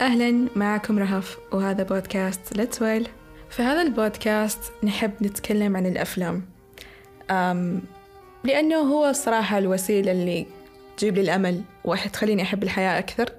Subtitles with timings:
[0.00, 3.08] أهلا معكم رهف وهذا بودكاست ليتس ويل
[3.50, 6.42] في هذا البودكاست نحب نتكلم عن الأفلام.
[7.30, 7.82] أم
[8.44, 10.46] لأنه هو صراحة الوسيلة اللي
[10.96, 13.26] تجيب لي الأمل وتخليني أحب الحياة أكثر.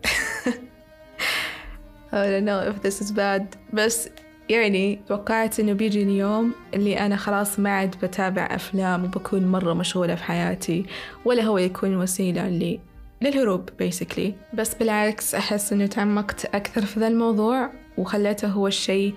[2.14, 4.10] I don't know if this is bad بس
[4.50, 10.16] يعني توقعت إنه بيجي يوم اللي أنا خلاص ما عاد بتابع أفلام وبكون مرة مشغولة
[10.16, 10.86] في حياتي
[11.26, 12.80] ولا هو يكون وسيلة اللي
[13.22, 14.56] للهروب basically.
[14.56, 19.14] بس بالعكس أحس إنه تعمقت أكثر في ذا الموضوع وخليته هو الشيء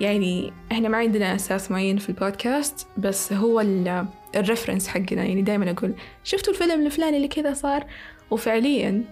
[0.00, 3.60] يعني إحنا ما عندنا أساس معين في البودكاست بس هو
[4.36, 5.24] ال reference حقنا.
[5.24, 5.94] يعني دائما أقول
[6.24, 7.86] شفتوا الفيلم الفلاني اللي كذا صار؟
[8.30, 9.04] وفعليا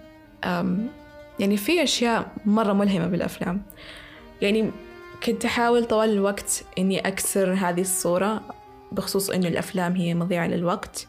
[1.39, 3.61] يعني في أشياء مرة ملهمة بالأفلام.
[4.41, 4.71] يعني
[5.25, 8.41] كنت أحاول طوال الوقت إني أكسر هذه الصورة
[8.91, 11.07] بخصوص إنه الأفلام هي مضيعة للوقت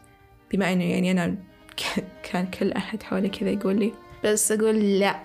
[0.51, 1.35] بما إنه يعني أنا
[2.31, 5.19] كان كل أحد حولي كذا يقول لي بس أقول لا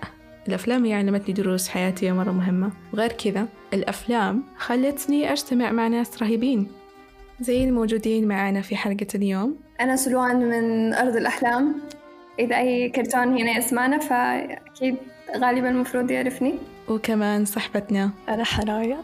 [0.47, 2.71] الأفلام هي علمتني دروس حياتية مرة مهمة.
[2.93, 6.67] وغير كذا الأفلام خلتني أجتمع مع ناس رهيبين
[7.39, 9.57] زي الموجودين معنا في حلقة اليوم.
[9.81, 11.81] أنا سلوان من أرض الأحلام.
[12.39, 14.95] إذا أي كرتون هنا يسمعنا فأكيد
[15.37, 16.55] غالبا المفروض يعرفني.
[16.87, 19.03] وكمان صاحبتنا أنا حنايا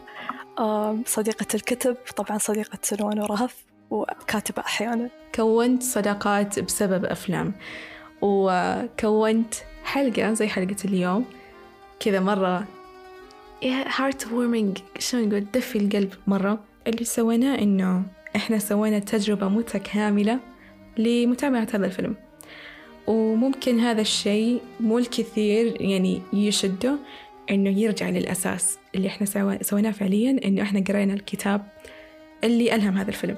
[1.06, 3.64] صديقة الكتب طبعا صديقة سلوان ورهف.
[3.90, 5.10] وكاتبة أحيانا.
[5.34, 7.52] كونت صداقات بسبب أفلام.
[8.22, 11.24] وكونت حلقة زي حلقة اليوم.
[12.00, 12.66] كذا مرة.
[13.96, 16.64] heartwarming شلون نقول؟ دفي القلب مرة.
[16.86, 18.02] اللي سويناه إنه
[18.36, 20.40] إحنا سوينا تجربة متكاملة
[20.98, 22.16] لمتابعة هذا الفيلم.
[23.06, 26.98] وممكن هذا الشيء مو الكثير يعني يشده
[27.50, 31.66] إنه يرجع للأساس اللي إحنا سويناه فعليا إنه إحنا قرينا الكتاب.
[32.44, 33.36] اللي ألهم هذا الفيلم.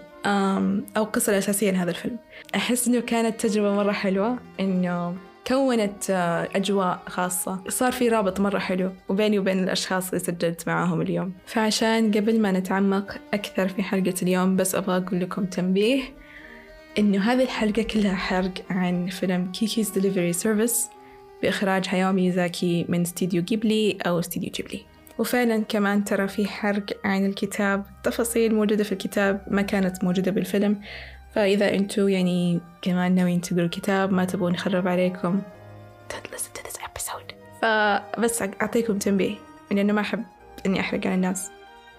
[0.97, 2.17] أو القصة الأساسية لهذا الفيلم.
[2.55, 4.39] أحس إنه كانت تجربة مرة حلوة.
[4.61, 6.11] إنه كونت
[6.55, 7.65] أجواء خاصة.
[7.69, 11.33] صار في رابط مرة حلو وبيني وبين الأشخاص اللي سجلت معاهم اليوم.
[11.47, 16.03] فعشان قبل ما نتعمق أكثر في حلقة اليوم بس أبغى أقول لكم تنبيه
[16.99, 20.89] إنه هذه الحلقة كلها حرق عن فيلم Kiki's Delivery Service
[21.43, 24.81] بإخراج هاياو ميازاكي من استديو جيبلي أو استديو جيبلي.
[25.19, 27.85] وفعلا كمان ترى في حرق عن الكتاب.
[28.03, 30.81] تفاصيل موجودة في الكتاب ما كانت موجودة بالفيلم.
[31.35, 35.43] فإذا أنتوا يعني كمان ناويين تقروا الكتاب ما تبغون نخرب عليكم.
[36.13, 37.35] Don't listen to this episode.
[37.63, 39.37] فبس أعطيكم تنبيه.
[39.73, 40.25] إن أنا ما أحب
[40.67, 41.51] إني أحرق على الناس.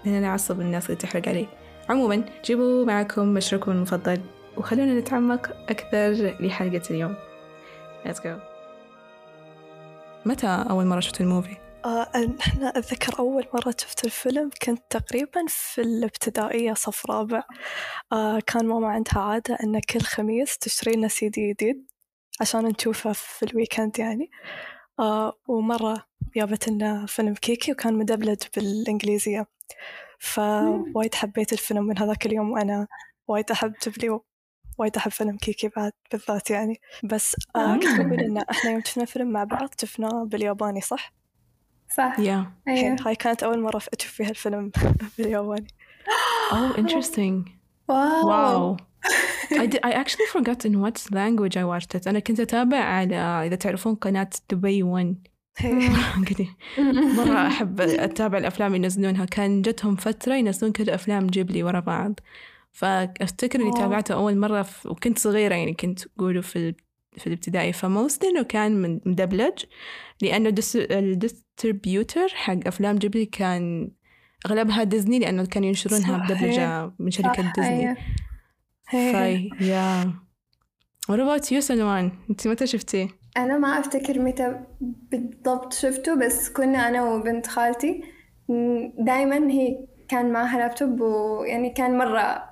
[0.06, 1.48] لأن أنا أعصب الناس اللي تحرق علي.
[1.90, 4.22] عموما جيبوا معكم مشروبكم المفضل.
[4.58, 7.16] وخلونا نتعمق أكثر لحلقة اليوم.
[8.06, 8.30] Let's go.
[10.26, 15.46] متى أول مرة شفت ال movie؟ آه أنا أتذكر أول مرة شفت الفيلم كنت تقريبا
[15.48, 17.44] في الابتدائية صف رابع.
[18.14, 21.88] آه كان ماما عندها عادة أن كل خميس تشتري لنا سي دي جديد
[22.42, 24.32] عشان نشوفه في ال weekend يعني.
[25.00, 29.48] آه ومرة جابت لنا فيلم كيكي وكان مدبلج بالإنجليزية.
[30.20, 32.88] فوايد حبيت الفيلم من هذاك اليوم وأنا
[33.28, 34.20] وايد أحب جيبلي
[34.78, 36.82] وايد أحب فيلم كيكي بعد بالذات يعني.
[37.04, 41.19] بس آه كنت بقول إن إحنا يوم شفنا فيلم مع بعض شفناه بالياباني صح؟
[41.98, 42.46] صح yeah.
[42.68, 42.96] أيوه.
[43.06, 44.72] هاي كانت أول مرة أشوف فيها الفيلم
[45.18, 45.68] بالياباني
[46.52, 47.50] Oh, interesting.
[47.90, 48.80] واو Wow.
[49.52, 52.08] I, did, I actually forgot in what language I watched it.
[52.08, 55.16] أنا كنت أتابع على إذا تعرفون قناة دبي 1
[57.18, 62.20] مرة أحب أتابع الأفلام ينزلونها كان جتهم فترة ينزلون كل أفلام جيبلي ورا بعض
[62.72, 63.78] فأفتكر إني واو.
[63.78, 66.76] تابعته أول مرة في وكنت صغيرة يعني كنت أقوله في ال-
[67.18, 69.64] في الابتدائي ف most إنه كان من مدبلج
[70.22, 70.54] لأنه
[70.92, 73.92] ال distributor حق أفلام جيبلي كان
[74.46, 77.96] أغلبها ديزني لأنه كانوا ينشرونها صح، بدبلجة من شركة صح، ديزني.
[78.92, 80.14] فاي yeah
[81.12, 86.88] What about you سلمان؟ أنت متى شفتيه؟ أنا ما أفتكر متى بالضبط شفته بس كنا
[86.88, 88.04] أنا وبنت خالتي
[89.00, 92.44] دايما هي كان معها لابتوب ويعني كان مرة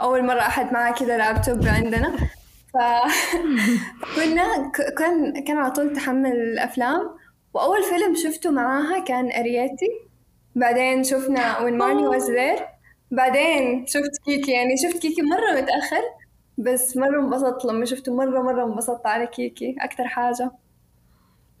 [0.00, 2.16] أول مرة أحد معاه كذا لابتوب عندنا
[2.76, 7.00] فكنا كان كان على طول تحمل الأفلام.
[7.54, 9.88] وأول فيلم شفته معاها كان أرياتي.
[10.54, 12.62] بعدين شفنا When Marnie was there.
[13.10, 14.50] بعدين شفت كيكي.
[14.52, 16.02] يعني شفت كيكي مرة متأخر
[16.58, 17.64] بس مرة انبسطت.
[17.64, 19.74] لما شفته مرة مرة انبسطت على كيكي.
[19.80, 20.50] أكتر حاجة.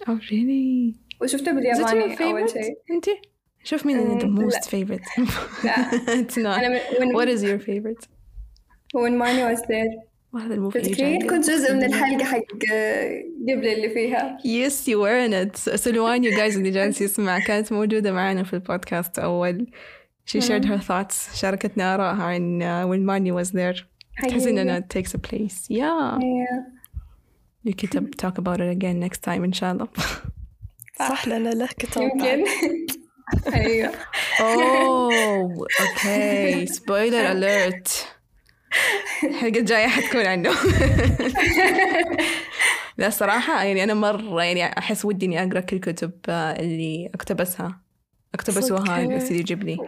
[0.02, 0.94] Oh really?
[1.22, 2.52] وشفته بالياباني favorite?
[2.52, 2.78] شيء.
[2.90, 3.04] أنت؟
[3.64, 5.20] شوف مين اللي the أمم، most favorite.
[5.64, 5.74] لا.
[6.22, 6.60] It's not.
[7.14, 8.06] What is your favorite؟
[8.94, 10.05] when Marnie was there.
[10.32, 12.40] وهذا الموفي تذكرين كنت جزء من الحلقة حق
[13.46, 14.38] جبلة اللي فيها.
[14.38, 15.56] Yes you were in it.
[15.76, 19.66] سلوان you guys اللي جالس يسمع كانت موجودة معنا في البودكاست أول.
[20.30, 21.36] She shared her thoughts.
[21.36, 23.84] شاركتنا آرائها عن uh, when Marnie was there.
[24.22, 25.70] تحس إننا it takes a place.
[25.70, 26.20] Yeah.
[26.22, 26.76] أيوة.
[27.64, 29.88] you could talk about it again next time إن شاء الله.
[30.98, 32.44] صح لأنه له كتاب يمكن.
[33.54, 33.92] أيوه.
[34.40, 38.15] oh okay spoiler alert
[39.24, 40.50] الحلقة الجاية حتكون عنه.
[42.98, 47.80] لا صراحة يعني أنا مرة يعني أحس ودي إني أقرأ كل الكتب آه، اللي اقتبسها.
[48.34, 49.16] اقتبسوها.
[49.16, 49.78] استديو جيبلي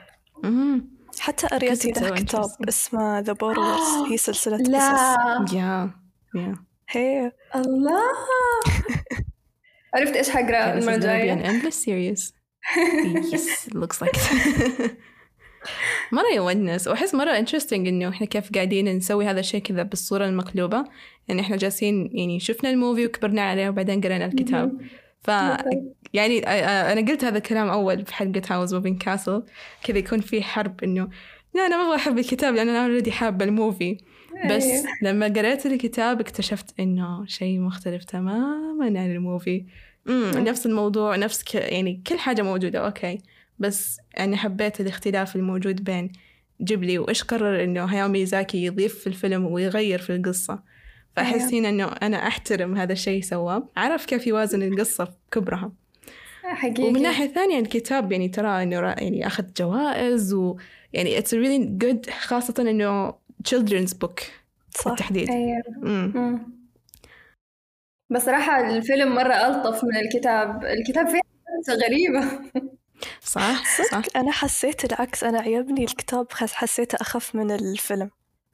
[0.45, 0.99] مهم.
[1.21, 2.45] حتى قصته له كتاب.
[2.69, 3.81] اسمه The Borrowers
[4.11, 4.69] هي سلسلة قصص.
[4.69, 5.91] لا يا
[6.35, 6.55] يا
[6.91, 7.33] هي.
[7.57, 8.03] الله.
[9.95, 12.33] عرفت إيش حقرأ المرة be an الجاية endless series.
[13.33, 14.91] Yes it looks like it.
[16.13, 20.85] مرة يونس وأحس مرة interesting إنه إحنا كيف قاعدين نسوي هذا الشيء كذا بالصورة المقلوبة.
[21.29, 24.81] يعني إحنا جالسين يعني شفنا الموفي وكبرنا عليه وبعدين قرينا الكتاب.
[25.21, 25.29] ف
[26.13, 26.39] يعني
[26.93, 29.43] أنا قلت هذا الكلام أول في حلقة هاوس موفينج كاسل
[29.85, 31.09] كذا يكون في حرب إنه
[31.55, 33.99] لا أنا ما أبغى أحب الكتاب لأن أنا already حابة ال movie.
[34.51, 34.85] بس أيوه.
[35.03, 39.65] لما قريت الكتاب اكتشفت إنه شيء مختلف تماما عن ال movie.
[40.37, 41.55] نفس الموضوع نفس ك...
[41.55, 43.19] يعني كل حاجة موجودة okay.
[43.59, 46.13] بس أنا حبيت الاختلاف الموجود بين
[46.63, 50.63] جيبلي وإيش قرر إنه هاياو ميازاكي يضيف في الفيلم ويغير في القصة.
[51.17, 51.55] فأحس.
[51.55, 53.69] هنا إنه أنا أحترم هذا الشيء سواه.
[53.77, 55.73] عرف كيف يوازن القصة بكبرها.
[56.43, 56.83] حقيقي.
[56.83, 62.55] ومن ناحية ثانية الكتاب يعني ترى إنه يعني أخذ جوائز ويعني it's really good خاصة
[62.59, 63.11] إنه
[63.49, 64.23] children's book
[64.71, 64.89] صح.
[64.89, 65.31] بالتحديد.
[65.83, 66.13] مم.
[66.15, 66.59] مم.
[68.11, 70.65] بصراحة الفيلم مرة ألطف من الكتاب.
[70.65, 71.21] الكتاب فيه
[71.87, 72.31] غريبة.
[73.21, 78.11] صح صح أنا حسيت العكس أنا عجبني الكتاب حسيته أخف من الفيلم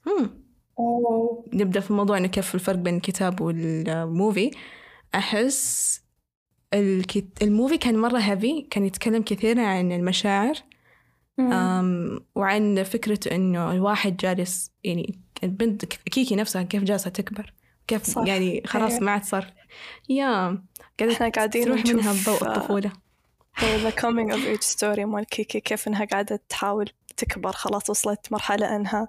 [0.06, 0.44] مم.
[0.78, 1.44] أوه.
[1.52, 4.50] نبدأ في موضوع إنه كيف الفرق بين الكتاب والموفي
[5.14, 6.00] أحس
[6.74, 7.42] الكت...
[7.42, 10.54] الموفي كان مرة هيفي كان يتكلم كثير عن المشاعر.
[11.38, 17.52] أم وعن فكرة إنه الواحد جالس يعني البنت كيكي نفسها كيف جالسة تكبر
[17.86, 18.26] كيف صح.
[18.26, 19.04] يعني خلاص أيوة.
[19.04, 19.52] ما عاد صار
[20.08, 20.62] يا
[21.00, 22.92] قاعدة تروح منها ضوء الطفولة
[23.60, 28.76] ذا coming of age story مال كيكي كيف إنها قاعدة تحاول تكبر خلاص وصلت مرحلة
[28.76, 29.08] إنها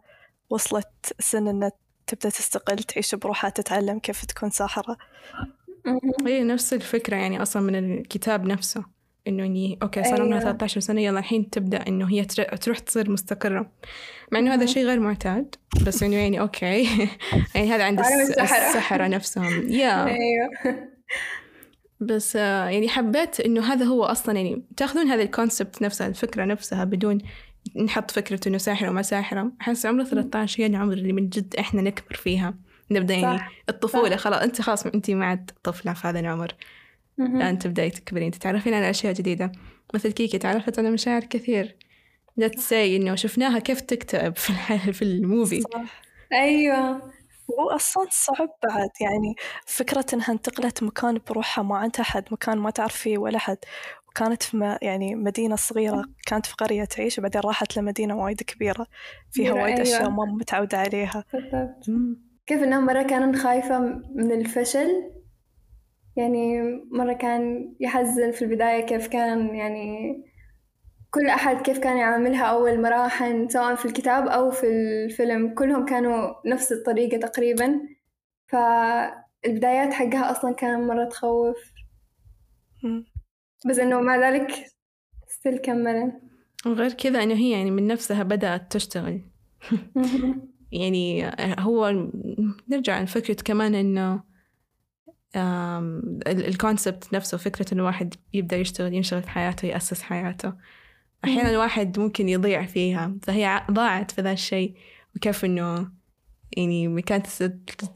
[0.49, 0.87] وصلت
[1.19, 1.71] سن إنها
[2.07, 4.97] تبدأ تستقل تعيش بروحها تتعلم كيف تكون ساحرة
[5.85, 5.99] مم.
[6.27, 8.85] هي نفس الفكرة يعني أصلا من الكتاب نفسه
[9.27, 10.39] إنه يعني okay صار عمرها أيوة.
[10.51, 13.71] 13 سنة يلا الحين تبدأ إنه هي تر- تروح تصير مستقرة
[14.31, 14.65] مع إنه هذا.
[14.65, 15.55] شيء غير معتاد
[15.85, 16.83] بس إنه يعني okay
[17.55, 18.67] يعني هذا عند عالم الس- السحرة.
[18.69, 20.49] السحرة نفسهم yeah أيوه
[21.99, 26.45] بس آه، يعني حبيت إنه هذا هو أصلا يعني تأخذون هذا ال concept نفسها الفكرة
[26.45, 27.17] نفسها بدون
[27.75, 29.51] نحط فكرة إنه ساحرة وما ساحرة.
[29.61, 32.53] أحس عمر 13 هي العمر اللي من جد إحنا نكبر فيها.
[32.91, 34.15] نبدأ يعني صح الطفولة.
[34.15, 36.51] خلاص أنت خلاص أنت ما عاد طفلة في هذا العمر.
[37.17, 37.35] مهم.
[37.35, 39.51] الآن تبدأي تكبرين تتعرفين على أشياء جديدة.
[39.93, 41.75] مثل كيكي تعرفت على مشاعر كثير.
[42.41, 44.53] Let's say إنه شفناها كيف تكتئب في.
[44.93, 45.61] في الموفي.
[45.61, 46.01] صح.
[46.33, 47.14] أيوه.
[47.51, 52.69] هو أصلا صعب بعد يعني فكرة إنها انتقلت مكان بروحها ما عندها حد مكان ما
[52.69, 53.57] تعرف فيه ولا حد.
[54.09, 58.87] وكانت في م- يعني مدينة صغيرة كانت في قرية تعيش وبعدين راحت لمدينة وايد كبيرة.
[59.31, 60.11] فيها وايد أشياء أيوة.
[60.11, 61.23] ما متعودة عليها.
[61.33, 61.85] بالضبط.
[62.47, 63.79] كيف إنها مرة كانت خايفة
[64.15, 65.11] من الفشل؟
[66.15, 70.15] يعني مرة كان يحزن في البداية كيف كان يعني
[71.11, 76.33] كل أحد كيف كان يعاملها أول مراحل سواء في الكتاب أو في الفيلم كلهم كانوا
[76.45, 77.79] نفس الطريقة تقريبا.
[78.47, 81.57] فالبدايات حقها أصلا كان مرة تخوف.
[83.65, 84.51] بس إنه مع ذلك
[85.27, 86.13] ستيل كملت.
[86.65, 89.21] وغير كذا إنه هي يعني من نفسها بدأت تشتغل.
[90.71, 92.09] يعني هو
[92.69, 94.23] نرجع لفكرة كمان إنه
[96.27, 100.53] ال concept نفسه فكرة إنه الواحد يبدأ يشتغل ينشغل في حياته يأسس حياته.
[101.25, 104.75] أحيانا الواحد ممكن يضيع فيها فهي ضاعت في ذا الشيء
[105.15, 105.91] وكيف إنه
[106.57, 107.27] يعني كانت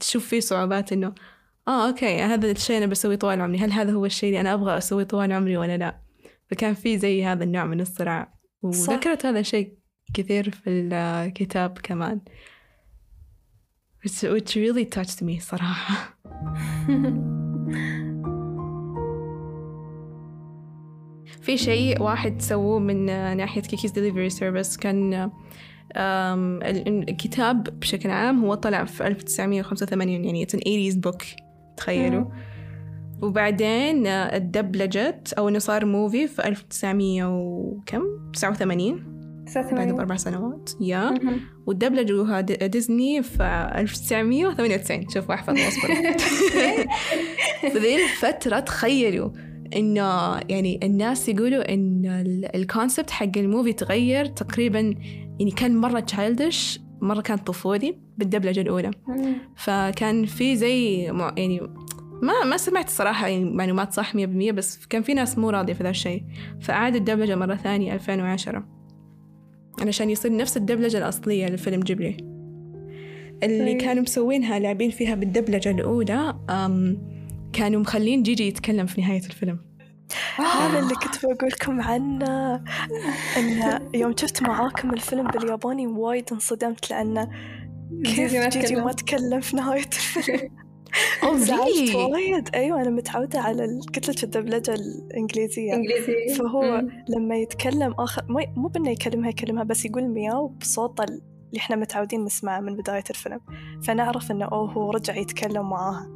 [0.00, 1.14] تشوف فيه صعوبات إنه
[1.68, 4.78] آه okay هذا الشيء أنا بسويه طوال عمري هل هذا هو الشيء اللي أنا أبغى
[4.78, 6.00] أسويه طوال عمري ولا لا؟
[6.50, 8.34] فكان في زي هذا النوع من الصراع.
[8.62, 9.74] وذكرت هذا الشيء
[10.14, 12.20] كثير في الكتاب كمان.
[14.06, 16.18] Which really touched me صراحة.
[21.40, 23.04] في شيء واحد سووه من
[23.36, 25.30] ناحية Kiki's Delivery Service كان
[27.08, 31.24] الكتاب بشكل عام هو طلع في 1985 يعني it's an 80s book.
[31.76, 32.24] تخيلوا.
[33.22, 38.02] وبعدين آه، اتدبلجت أو إنه صار movie في 1900 وكم؟
[38.34, 39.04] 89
[39.76, 40.70] بعد بأربع سنوات.
[40.80, 41.14] yeah
[41.66, 43.42] ودبلجوها دي- ديزني في
[43.76, 45.94] 1998 شوف أحفظ واصبر
[47.60, 49.30] في ذي الفترة تخيلوا.
[49.76, 54.78] إنه يعني الناس يقولوا ال- ال concept حق ال movie تغير تقريبا
[55.38, 58.90] يعني كان مرة childish مرة كان طفولي بالدبلجة الأولى.
[59.56, 61.02] فكان في زي
[61.36, 61.60] يعني
[62.22, 65.72] ما ما سمعت صراحة يعني معلومات صح مية بالمية بس كان في ناس مو راضية
[65.72, 66.24] في ذا الشيء.
[66.60, 68.66] فأعاد الدبلجة مرة ثانية 2010
[69.80, 72.16] علشان يصير نفس الدبلجة الأصلية لفيلم جيبلي.
[73.42, 73.80] اللي طيب.
[73.80, 76.98] كانوا مسوينها لاعبين فيها بالدبلجة الأولى أم
[77.52, 79.58] كانوا مخلين جيجي يتكلم في نهاية الفيلم
[80.36, 82.54] هذا اللي كنت بقولكم عنه
[83.36, 87.30] إن يوم شفت معاكم الفيلم بالياباني وايد انصدمت لأنه
[88.04, 89.40] كيف جيجي ما تكلم.
[89.40, 90.50] في نهاية الفيلم
[91.22, 96.90] أوه زعلت؟ وايد أيوه أنا متعودة على ال- قلت لك الدبلجة الإنجليزية إنجليزي فهو مم.
[97.08, 101.04] لما يتكلم اخر مو مو بأنه يكلمها يكلمها بس يقول مياو بصوته
[101.50, 103.40] اللي إحنا متعودين نسمعه من بداية الفيلم
[103.86, 106.10] فنعرف إنه أوه هو رجع يتكلم معاها.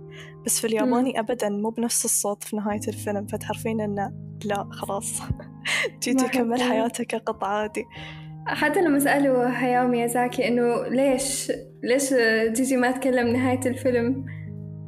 [0.47, 4.13] بس في الياباني ابدا مو بنفس الصوت في نهاية الفيلم فتعرفين إنه
[4.45, 5.23] لا خلاص.
[6.03, 6.71] جيجي ما كمل حكى.
[6.71, 7.85] حياته كقط عادي.
[8.47, 12.15] حتى لما سألوا هياو ميازاكي إنه ليش ليش
[12.57, 14.25] جيجي ما تكلم نهاية الفيلم؟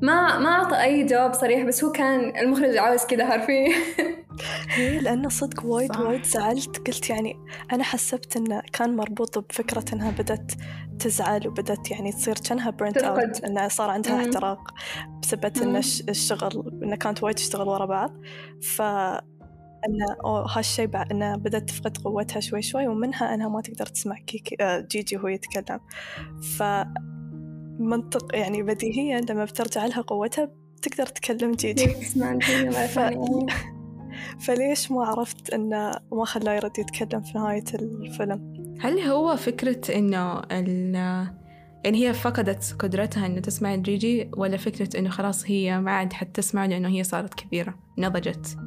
[0.02, 3.68] ما ما أعطى أي جواب صريح بس هو كان المخرج عاوز كذا حرفيا
[4.68, 5.96] هي لأنه صدق وايد.
[5.96, 7.36] وايد زعلت قلت يعني
[7.72, 10.56] أنا حسبت إنه كان مربوط بفكرة إنها بدت
[10.98, 12.98] تزعل وبدت يعني تصير كأنها برنت.
[12.98, 14.20] أوت إنه صار عندها مم.
[14.20, 14.70] احتراق
[15.22, 15.76] بسبب إن مم.
[15.76, 18.12] الش- الشغل إنه كانت وايد تشتغل ورا بعض
[18.62, 18.82] ف
[19.88, 24.16] إنه أوه هالشي بعد إنه بدأت تفقد قوتها شوي شوي ومنها إنها ما تقدر تسمع
[24.18, 25.80] كيكي آه، جيجي وهو يتكلم
[26.56, 26.62] ف
[27.78, 30.44] منطق يعني بديهيا لما بترجع لها قوتها
[30.76, 32.38] بتقدر تكلم جيجي مرة
[32.94, 32.98] ف-.
[34.40, 40.38] فليش ما عرفت إنه ما خلاه يرد يتكلم في نهاية الفيلم هل هو فكرة إنه
[40.38, 40.94] ال
[41.84, 46.66] يعني هي فقدت قدرتها إنه تسمع جيجي ولا فكرة إنه خلاص هي ما عاد حتسمع
[46.66, 48.58] لأنه هي صارت كبيرة نضجت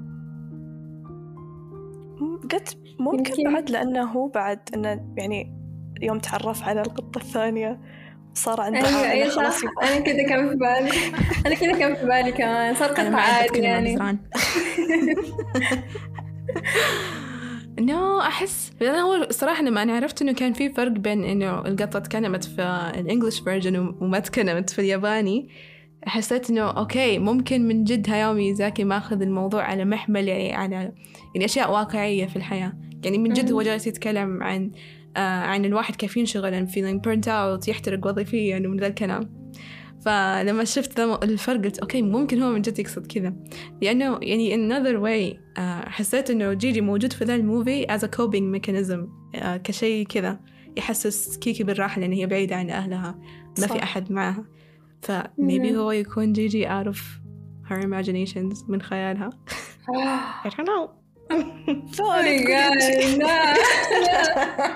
[2.51, 3.43] قلت ممكن.
[3.53, 5.53] بعد لأنه هو بعد إنه يعني
[6.01, 7.79] يوم تعرف على القطة الثانية
[8.33, 9.69] صار عنده أيوة حالة أيوة خلاص صح.
[9.83, 10.91] أنا كذا كان في بالي.
[11.45, 12.75] أنا كذا كان في بالي كمان.
[12.75, 14.19] صار قطع عادي يعني.
[17.79, 21.99] no أحس لأن هو صراحة لما أنا عرفت إنه كان في فرق بين إنه القطة
[21.99, 25.49] تكلمت في ال English version وما تكلمت في الياباني
[26.05, 30.91] حسيت إنه okay ممكن من جد هاياو ميازاكي ماخذ الموضوع على محمل يعني على
[31.35, 32.73] يعني أشياء واقعية في الحياة.
[33.03, 33.61] يعني من جد هو.
[33.61, 34.71] جالس يتكلم عن
[35.17, 39.39] عن الواحد كيف ينشغل feeling burnt out يحترق وظيفيا ومن ذا الكلام.
[40.05, 43.33] فلما شفت ذا الفرق قلت okay ممكن هو من جد يقصد كذا.
[43.81, 48.07] لأنه يعني another way آه حسيت إنه جيجي موجود في ذا ال movie as a
[48.07, 48.99] coping mechanism
[49.35, 50.39] آه كشيء كذا
[50.77, 53.19] يحسس كيكي بالراحة لأن هي بعيدة عن أهلها
[53.59, 53.83] ما في صح.
[53.83, 54.45] أحد معها.
[55.01, 55.77] ف maybe.
[55.77, 56.97] هو يكون جيجي out of
[57.69, 59.29] her imaginations من خيالها.
[60.45, 60.89] I don't know.
[61.29, 61.29] لا
[61.99, 62.21] Oh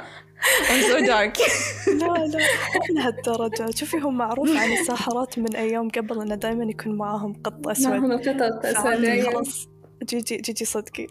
[0.43, 1.41] لا لا I'm so dark.
[2.01, 2.39] لا لا
[2.75, 7.67] مو لهالدرجة شوفي هم معروف عن الساحرات من أيام قبل إنه دائما يكون معاهم قط
[7.67, 7.87] أسود.
[7.87, 9.31] معهم القطط أسود أيوة.
[9.31, 9.67] خلاص.
[10.03, 11.07] جيجي جيجي صدقي.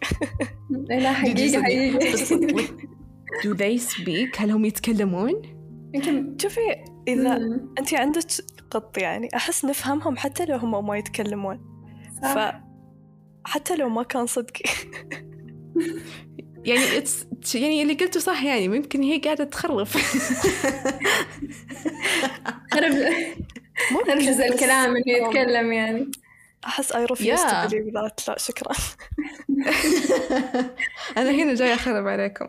[0.69, 2.41] لا جيجي حقيقة صدق.
[2.41, 2.73] حقيقة بس
[3.43, 4.41] do they speak?
[4.41, 5.41] هل هم يتكلمون?
[5.93, 6.37] يمكن.
[6.41, 6.61] شوفي
[7.07, 7.35] إذا.
[7.79, 8.23] أنت عندك
[8.71, 11.59] قط يعني أحس نفهمهم حتى لو هم ما يتكلمون.
[12.23, 12.33] صح.
[12.33, 12.53] ف
[13.45, 14.63] حتى لو ما كان صدقي.
[16.65, 19.97] يعني it's يعني اللي قلته صح يعني ممكن هي قاعدة تخرف.
[24.29, 26.11] بس- الكلام إنه يتكلم يعني.
[26.65, 27.73] أحس I refuse Yeah.
[28.27, 28.71] لا شكرا.
[31.17, 32.45] أنا هنا جاي أخرب عليكم.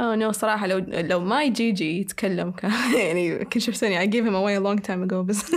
[0.00, 4.34] أو نو صراحة لو لو ما يجي يجي يتكلم كان يعني كنت شفتني gave him
[4.34, 5.44] away a long time ago بس.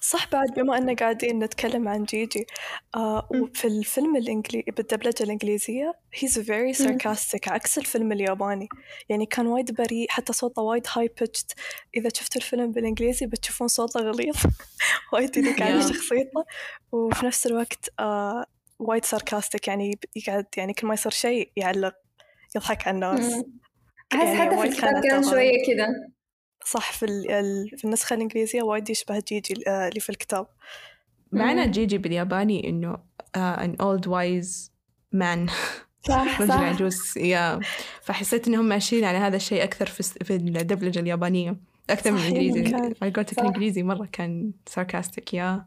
[0.00, 2.46] صح بعد بما أننا قاعدين نتكلم عن جيجي
[2.94, 8.68] آه وفي الفيلم الإنجليزي بالدبلجة الإنجليزية he's very sarcastic عكس الفيلم الياباني.
[9.08, 11.54] يعني كان وايد بريء حتى صوته وايد هاي pitched
[11.96, 14.36] إذا شفتوا الفيلم بالإنجليزي بتشوفون صوته غليظ.
[15.12, 15.82] وايد يليق على.
[15.82, 16.44] شخصيته.
[16.92, 18.44] وفي نفس الوقت آه
[18.78, 21.94] وايد sarcastic يعني يقعد يعني كل ما يصير شيء يعلق
[22.56, 23.34] يضحك على الناس.
[23.34, 23.58] مم.
[24.12, 25.88] أحس يعني حتى في الكتاب كان شوية كذا
[26.64, 27.06] صح في,
[27.76, 30.46] في النسخة الإنجليزية وايد يشبه جيجي آه، اللي في الكتاب
[31.32, 31.68] معنى.
[31.68, 32.96] جيجي بالياباني إنه
[33.36, 34.70] uh, an old wise
[35.14, 35.50] man
[36.08, 37.60] صح رجل صح عجوز يا
[38.02, 41.56] فحسيت إنهم ماشيين على هذا الشيء أكثر في في الدبلجة اليابانية
[41.90, 42.74] أكثر من الإنجليزي.
[43.02, 43.42] على قولتك صح.
[43.42, 45.66] الإنجليزي مرة كان sarcastic يا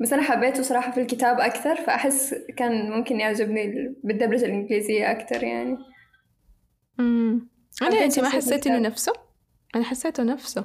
[0.00, 5.78] بس أنا حبيته صراحة في الكتاب أكثر فأحس كان ممكن يعجبني بالدبلجة الإنجليزية أكثر يعني
[7.00, 7.48] أمم.
[7.82, 8.78] أنا أنت ما حسيت إنه.
[8.78, 9.12] نفسه؟
[9.74, 10.64] أنا حسيته نفسه.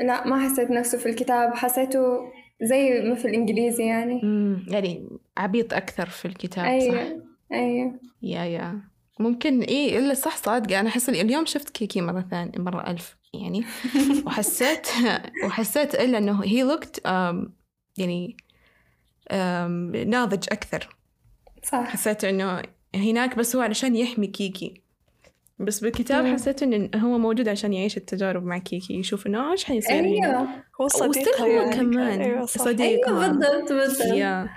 [0.00, 2.18] لا ما حسيت نفسه في الكتاب حسيته
[2.62, 4.22] زي ما في الإنجليزي يعني.
[4.22, 7.22] أمم، يعني عبيط أكثر في الكتاب صح؟ أيوة.
[7.52, 8.80] أيوة يا يا.
[9.18, 10.80] ممكن إيه إلا صح صادقة.
[10.80, 13.64] أنا أحس اليوم شفت كيكي مرة ثانية مرة ألف يعني.
[14.26, 14.88] وحسيت
[15.44, 17.00] وحسيت إلا إنه هي لوكت
[17.98, 18.36] يعني
[19.32, 19.34] um,
[20.06, 20.96] ناضج أكثر.
[21.62, 21.84] صح.
[21.84, 22.62] حسيت إنه
[22.94, 24.82] هناك بس هو علشان يحمي كيكي.
[25.60, 26.34] بس بالكتاب مم.
[26.34, 28.94] حسيت إنه هو موجود عشان يعيش التجارب مع كيكي.
[28.94, 30.48] يشوف إنه إيش حيصير هنا أيوه.
[30.80, 32.20] هو صديقها هو يعني كمان.
[32.20, 32.46] أيوة.
[32.46, 34.06] صديقها أيوه بالضبط بالضبط.
[34.14, 34.48] yeah.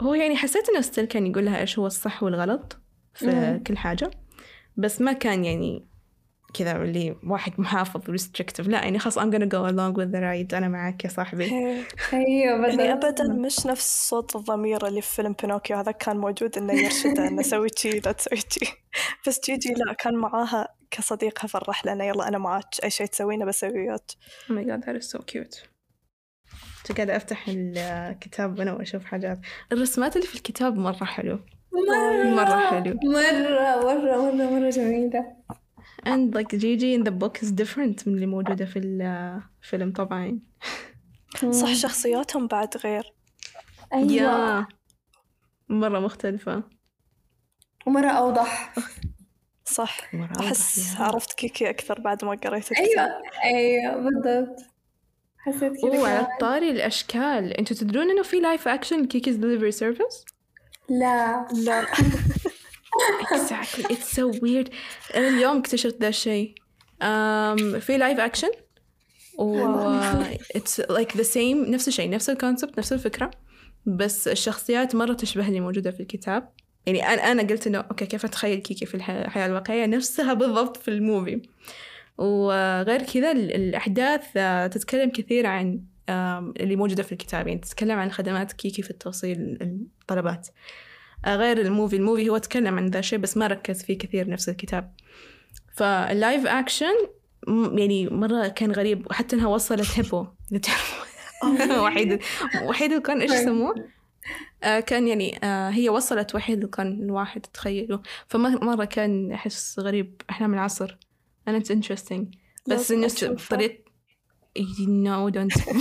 [0.00, 2.78] هو يعني حسيت إنه still كان يقول لها إيش هو الصح والغلط
[3.14, 3.62] في مم.
[3.66, 4.10] كل حاجة.
[4.76, 5.87] بس ما كان يعني
[6.54, 10.54] كذا اللي واحد محافظ restrictive لا يعني خلاص I'm gonna go along with the ride.
[10.54, 11.48] أنا معك يا صاحبي.
[12.12, 15.76] بالضبط يعني ابدا مش نفس صوت الضمير اللي في فيلم بينوكيو.
[15.76, 18.66] هذا كان موجود إنه يرشدها إنه سوي شي لا تسوي شي.
[19.26, 21.92] بس جيجي لا كان معاها كصديقها في الرحلة.
[21.92, 22.64] انه يلا أنا معاك.
[22.84, 24.10] أي شيء تسوينه بسويه وياك
[24.48, 25.68] Oh my god that is so cute.
[26.96, 29.38] قاعدة أفتح الكتاب وأنا وأشوف حاجات.
[29.72, 31.38] الرسمات اللي في الكتاب مرة حلو.
[31.72, 32.98] مرة مرة حلو.
[33.04, 35.36] مرة مرة مرة مرة جميلة.
[36.06, 40.38] And like Gigi in the book is different من اللي موجودة في الفيلم طبعا.
[41.60, 43.12] صح شخصياتهم بعد غير.
[43.92, 44.12] أيوه.
[44.12, 44.66] يا
[45.68, 46.62] مرة مختلفة.
[47.86, 48.74] ومرة أوضح.
[49.64, 50.14] صح.
[50.14, 51.00] مرة أوضح أحس yeah.
[51.04, 53.10] عرفت كيكي أكثر بعد ما قريت الكتاب.
[53.44, 53.58] أيوه.
[53.58, 54.56] أيوه بالضبط.
[55.38, 56.32] حسيت كذا أوه على كمان.
[56.32, 57.52] الطاري الأشكال.
[57.58, 60.24] أنتوا تدرون إنه في live action Kiki's Delivery Service
[60.88, 61.48] لا.
[61.52, 61.86] لا.
[63.34, 63.84] exactly.
[63.94, 64.70] It's so weird.
[65.16, 66.54] أنا اليوم اكتشفت ذا الشيء.
[67.02, 68.50] Um, في live action
[69.38, 70.00] و
[70.58, 73.30] it's like the same نفس الشيء نفس ال concept نفس الفكرة.
[73.86, 76.48] بس الشخصيات مرة تشبه اللي موجودة في الكتاب.
[76.86, 80.76] يعني أنا أنا قلت إنه okay كيف أتخيل كيكي في الح- الحياة الواقعية؟ نفسها بالضبط
[80.76, 81.42] في ال movie.
[82.18, 85.80] وغير كذا ال- الأحداث آه، تتكلم كثير عن
[86.60, 87.48] اللي موجودة في الكتاب.
[87.48, 89.58] يعني تتكلم عن خدمات كيكي في التوصيل
[90.02, 90.48] الطلبات
[91.26, 91.96] غير ال movie.
[91.96, 94.94] ال movie هو تكلم عن ذا الشيء بس ما ركز فيه كثير نفس الكتاب.
[95.76, 96.94] فاللايف أكشن
[97.46, 99.06] م- يعني مرة كان غريب.
[99.10, 100.26] وحتى إنها وصلت هيبو.
[101.82, 102.20] وحيد
[102.62, 103.74] وحيد القرن إيش يسموه؟
[104.62, 107.98] آه كان يعني آه هي وصلت وحيد القرن الواحد تخيلوا.
[108.28, 110.22] فمرة كان أحس غريب.
[110.30, 110.96] أحلام العصر.
[111.50, 112.24] And it's interesting.
[112.68, 113.36] بس أشوفها.
[113.56, 113.78] طريقة
[114.58, 115.62] no don't.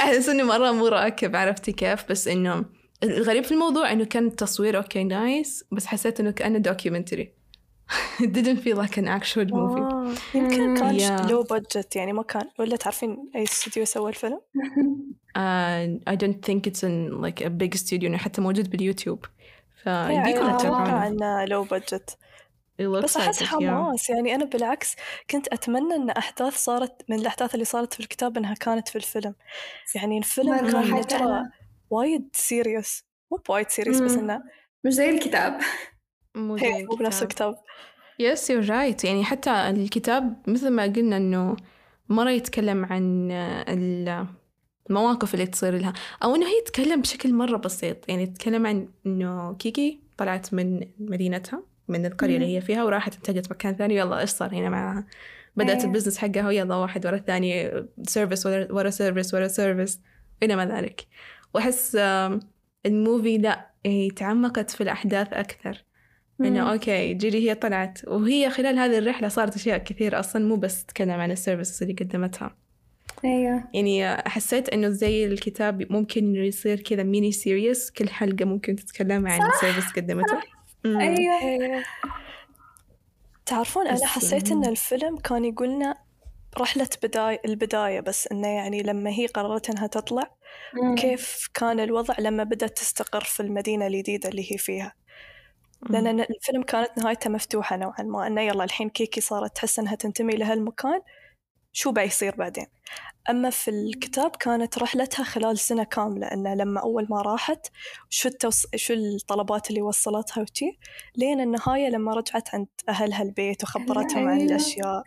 [0.00, 2.64] أحس إنه مرة مو راكب عرفتي كيف؟ بس إنه
[3.02, 7.40] الغريب في الموضوع إنه كان التصوير okay nice بس حسيت إنه كأنه documentary
[8.20, 10.14] it didn't feel like an actual movie آه.
[10.34, 11.30] يمكن كان Yeah.
[11.30, 14.40] low budget يعني ما كان ولا تعرفين أي استوديو سوى الفيلم
[15.38, 19.24] uh, I don't think it's in like a big studio إنه حتى موجود باليوتيوب
[19.86, 22.18] يعني فيديكم أتوقع إنه low budget
[22.80, 23.48] بس like أحس it, yeah.
[23.48, 24.96] حماس يعني أنا بالعكس
[25.30, 29.34] كنت أتمنى إن أحداث صارت من الأحداث اللي صارت في الكتاب إنها كانت في الفيلم
[29.94, 30.56] يعني الفيلم
[31.02, 31.50] كان.
[31.90, 34.12] وايد serious مو بوايد serious بس.
[34.12, 34.42] إنه
[34.84, 35.60] مش زي الكتاب.
[36.34, 37.54] مو زي مو بنفس الكتاب.
[38.22, 39.04] Yes you're right.
[39.04, 41.56] يعني حتى الكتاب مثل ما قلنا إنه
[42.08, 43.30] مرة يتكلم عن
[43.68, 44.26] ال-
[44.90, 45.92] المواقف اللي تصير لها.
[46.22, 48.08] أو إنه هي تتكلم بشكل مرة بسيط.
[48.08, 53.50] يعني تتكلم عن إنه كيكي طلعت من مدينتها من القرية اللي هي فيها وراحت انتقلت
[53.50, 55.06] مكان ثاني يلا إيش صار هنا معاها
[55.56, 55.84] بدأت أيوة.
[55.88, 60.00] ال business حقها ويلا واحد ورا الثاني service ورا ورا service ورا service
[60.42, 61.06] إلى ما ذلك.
[61.54, 62.40] وأحس آم،
[62.86, 65.84] ال movie لا هي تعمقت في الأحداث أكثر.
[66.40, 66.72] إنه.
[66.72, 67.98] okay جيجي هي طلعت.
[68.08, 71.94] وهي خلال هذه الرحلة صارت أشياء كثير أصلا مو بس تتكلم عن ال services اللي
[71.94, 72.56] قدمتها.
[73.24, 73.64] أيوه.
[73.74, 79.26] يعني حسيت إنه زي الكتاب ممكن انه يصير كذا mini series كل حلقة ممكن تتكلم
[79.26, 80.40] عن service قدمته.
[80.86, 81.42] أيوه.
[81.42, 81.82] إيه.
[83.46, 85.96] تعرفون أنا حسيت إن يعني- الفيلم كان يقولنا
[86.58, 90.36] رحلة بداية البداية بس إنه يعني لما هي قررت إنها تطلع
[90.82, 90.94] مم.
[90.94, 94.94] كيف كان الوضع لما بدأت تستقر في المدينة الجديدة اللي هي فيها
[95.90, 100.32] لأن الفيلم كانت نهايته مفتوحة نوعا ما إنه يلا الحين كيكي صارت تحس إنها تنتمي
[100.36, 101.00] لهالمكان
[101.72, 102.66] شو بيصير بعدين
[103.30, 107.66] أما في الكتاب كانت رحلتها خلال سنة كاملة إنه لما أول ما راحت
[108.08, 108.66] شو التوص...
[108.76, 110.78] شو الطلبات اللي وصلتها وشي
[111.16, 114.50] لين النهاية لما رجعت عند أهلها البيت وخبرتهم عن أيوة.
[114.50, 115.02] الأشياء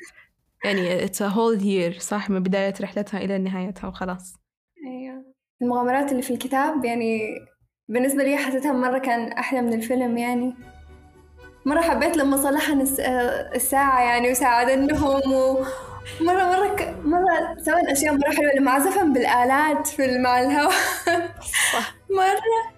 [0.65, 4.33] يعني it's a whole year صح؟ من بداية رحلتها إلى نهايتها وخلاص.
[4.87, 5.25] أيوه.
[5.61, 7.19] المغامرات اللي في الكتاب يعني
[7.89, 10.55] بالنسبة لي حسيتها مرة كان أحلى من الفيلم يعني.
[11.65, 12.99] مرة حبيت لما صلحن الس-
[13.55, 15.53] الساعة يعني وساعدنهم و
[16.21, 16.95] مرة مرة ك...
[17.05, 20.71] مرة سوى أشياء مرة حلوة لما عزفهم بالآلات في مع الهواء
[21.73, 21.95] صح.
[22.19, 22.73] مرة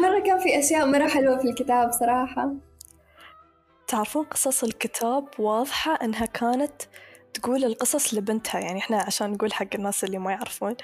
[0.00, 2.54] مرة كان في أشياء مرة حلوة في الكتاب صراحة.
[3.86, 6.82] تعرفون قصص الكتاب واضحة إنها كانت
[7.34, 10.74] تقول القصص لبنتها يعني إحنا عشان نقول حق الناس اللي ما يعرفون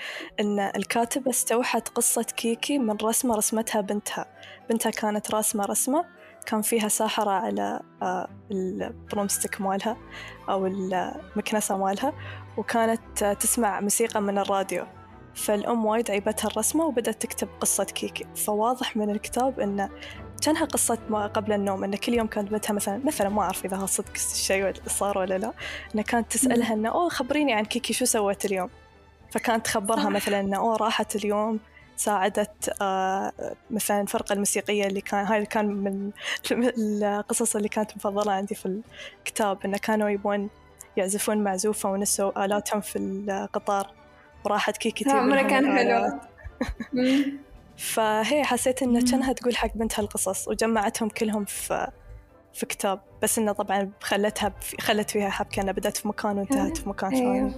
[0.40, 4.26] إن الكاتبة استوحت قصة كيكي من رسمة رسمتها بنتها.
[4.70, 6.04] بنتها كانت راسمة رسمة
[6.46, 9.96] كان فيها ساحرة على آه، البرومستيك مالها
[10.48, 12.12] أو المكنسة مالها
[12.56, 14.86] وكانت تسمع موسيقى من الراديو.
[15.34, 18.26] فالأم وايد عيبتها الرسمة وبدأت تكتب قصة كيكي.
[18.34, 19.90] فواضح من الكتاب إنه
[20.42, 23.86] كانها قصة ما قبل النوم إن كل يوم كانت بنتها مثلا مثلا ما أعرف إذا
[23.86, 25.52] صدق الشيء صار ولا لا.
[25.94, 28.70] إنه كانت تسألها إنه أوه خبريني عن كيكي شو سوت اليوم؟
[29.30, 31.60] فكانت تخبرها مثلا إنه أوه راحت اليوم
[31.96, 33.32] ساعدت آه
[33.70, 36.10] مثلا الفرقة الموسيقية اللي كان هاي كان من
[36.52, 38.80] القصص اللي كانت مفضلة عندي في
[39.18, 40.48] الكتاب إنه كانوا يبون
[40.96, 43.90] يعزفون معزوفة ونسوا آلاتهم في القطار
[44.44, 46.20] وراحت كيكي تجيب كان حلو
[47.78, 51.90] فهي حسيت إنه كانها تقول حق بنتها القصص وجمعتهم كلهم في
[52.54, 53.00] في كتاب.
[53.22, 57.52] بس إنه طبعا خلتها خلت فيها حبكة إنها بدأت في مكان وانتهت في مكان ثاني.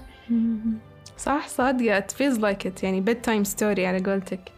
[1.18, 2.00] صح صادقة.
[2.00, 2.84] It feels like it.
[2.84, 4.52] يعني bedtime story على قولتك.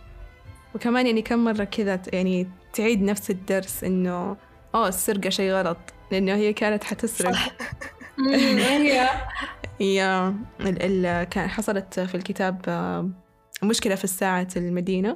[0.75, 4.37] وكمان يعني كم مرة كذا يعني تعيد نفس الدرس إنه
[4.75, 5.79] أوه السرقة شيء غلط.
[6.11, 7.37] لأنه هي كانت حتسرق.
[8.35, 9.09] هي.
[9.81, 10.35] هي
[11.31, 13.11] كان حصلت في الكتاب آه،
[13.63, 15.15] مشكلة في الساعة المدينة.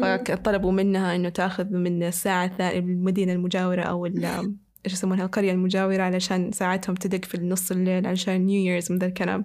[0.00, 6.52] فطلبوا منها إنه تأخذ من الساعة الثانية المدينة المجاورة أو إيش يسمونها القرية المجاورة علشان
[6.52, 9.44] ساعتهم تدق في النص الليل علشان نيو ييرز من ذا الكلام.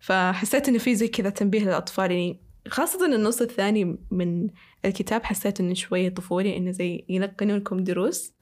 [0.00, 4.48] فحسيت إنه في زي كذا تنبيه للأطفال يعني خاصة النص الثاني من
[4.84, 8.32] الكتاب حسيت إنه شوية طفولي إنه زي يلقنون لكم دروس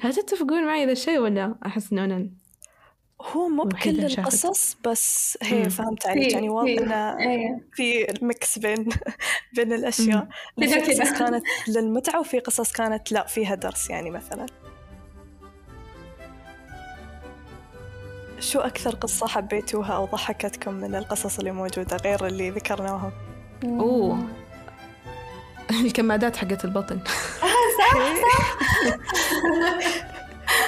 [0.00, 2.30] هل تتفقون معي ذا الشيء ولا أحس إنه أنا
[3.22, 7.68] هو مو بكل القصص بس هي فهمت عليك يعني واضح إنه إيه.
[7.72, 8.88] في mix بين
[9.56, 10.28] بين الأشياء.
[10.60, 11.44] في قصص كانت
[11.76, 14.46] للمتعة وفي قصص كانت لا فيها درس يعني مثلا.
[18.40, 23.12] شو أكثر قصة حبيتوها أو ضحكتكم من القصص اللي موجودة غير اللي ذكرناهم؟
[23.64, 24.18] أوه.
[25.84, 27.00] الكمادات حقت البطن.
[27.42, 27.46] آه
[27.78, 30.15] صح صح.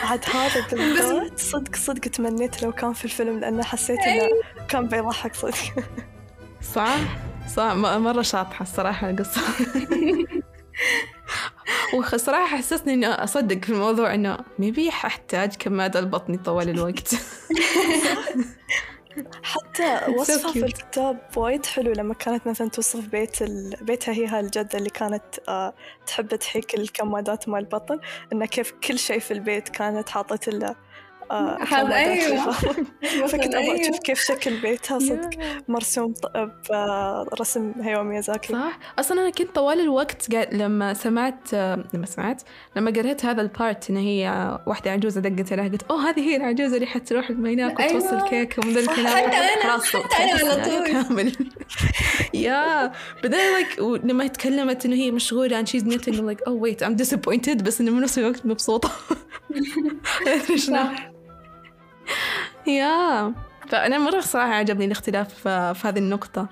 [0.02, 4.42] عاد هذا بالذات صدق صدق تمنيت لو كان في الفيلم لأنه حسيت إنه أيوه.
[4.68, 5.84] كان بيضحك صدق.
[6.74, 6.98] صح؟
[7.56, 7.72] صح.
[7.74, 9.40] مرة شاطحة الصراحة القصة.
[11.94, 17.14] وصراحة حسسني إني أصدق في الموضوع إنه ميبي أحتاج كمادة البطني طوال الوقت.
[19.42, 23.76] حتى وصفها في الكتاب وايد حلو لما كانت مثلا توصف بيت ال...
[23.80, 25.74] بيتها هي هالجدة اللي كانت آه
[26.06, 28.00] تحب تحيك الكمادات مال البطن
[28.32, 30.76] إنه كيف كل شيء في البيت كانت حاطت له.
[31.68, 32.50] هذا أيوة.
[33.30, 33.98] فكنت أبغى أشوف أيوة.
[34.04, 35.30] كيف شكل بيتها صدق.
[35.68, 36.14] مرسوم
[37.32, 38.52] برسم هاياو ميازاكي.
[38.52, 38.78] صح.
[38.98, 41.52] أصلا أنا كنت طوال الوقت لما سمعت
[41.94, 42.42] لما سمعت
[42.76, 46.36] لما قريت هذا ال part إن هي واحدة عجوزة دقت عليها قلت أوه هذه هي
[46.36, 47.72] العجوزة اللي حتروح أيوة.
[47.72, 49.30] وتوصل كيك ومن ذا الكلام
[49.62, 50.86] خلاص حتى أنا على طول.
[50.86, 51.32] كامل.
[52.34, 52.92] Yeah.
[53.22, 57.62] بعدين like لما تكلمت إنه هي مشغولة عن she's knitting like oh wait I'm disappointed.
[57.62, 58.90] بس إنه بنفس الوقت مبسوطة.
[60.56, 61.17] صح.
[62.66, 63.32] Yeah.
[63.68, 66.48] فأنا مرة صراحة عجبني الاختلاف في هذه النقطة.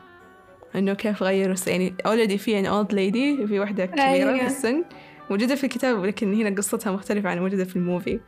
[0.74, 4.38] إنه كيف غيروا يعني already في يعني old lady في واحدة كبيرة أيوة.
[4.38, 4.84] في السن.
[5.30, 8.20] موجودة في الكتاب لكن هنا قصتها مختلفة عن موجودة في ال movie.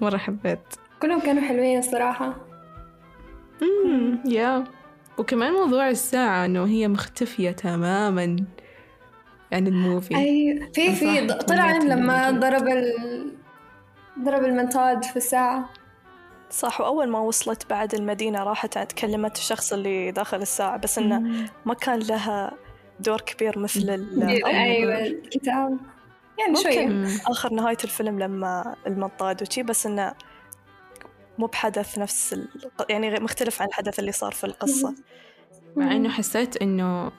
[0.00, 0.60] مرة حبيت.
[1.02, 2.36] كلهم كانوا حلوين الصراحة.
[3.62, 4.64] امم يا.
[5.18, 8.36] وكمان موضوع الساعة إنه هي مختفية تماما
[9.52, 10.16] عن الموفي.
[10.16, 12.92] أي في في طلع لما ضرب ال...
[14.24, 15.68] ضرب المنطاد في الساعة.
[16.50, 21.74] صح وأول ما وصلت بعد المدينة راحت تكلمت الشخص اللي داخل الساعة بس إنه ما
[21.74, 22.52] كان لها
[23.00, 23.90] دور كبير مثل
[24.44, 25.78] أيوة الكتاب.
[26.38, 30.14] يعني شوية آخر نهاية الفيلم لما المنطاد وشي بس إنه
[31.38, 32.48] مو بحدث نفس ال...
[32.90, 34.94] يعني مختلف عن الحدث اللي صار في القصة.
[35.76, 37.12] مع إنه حسيت إنه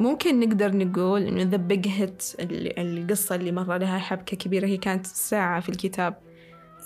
[0.00, 5.06] ممكن نقدر نقول إنه the big hit القصة اللي مرة لها حبكة كبيرة هي كانت
[5.06, 6.14] ساعة في الكتاب.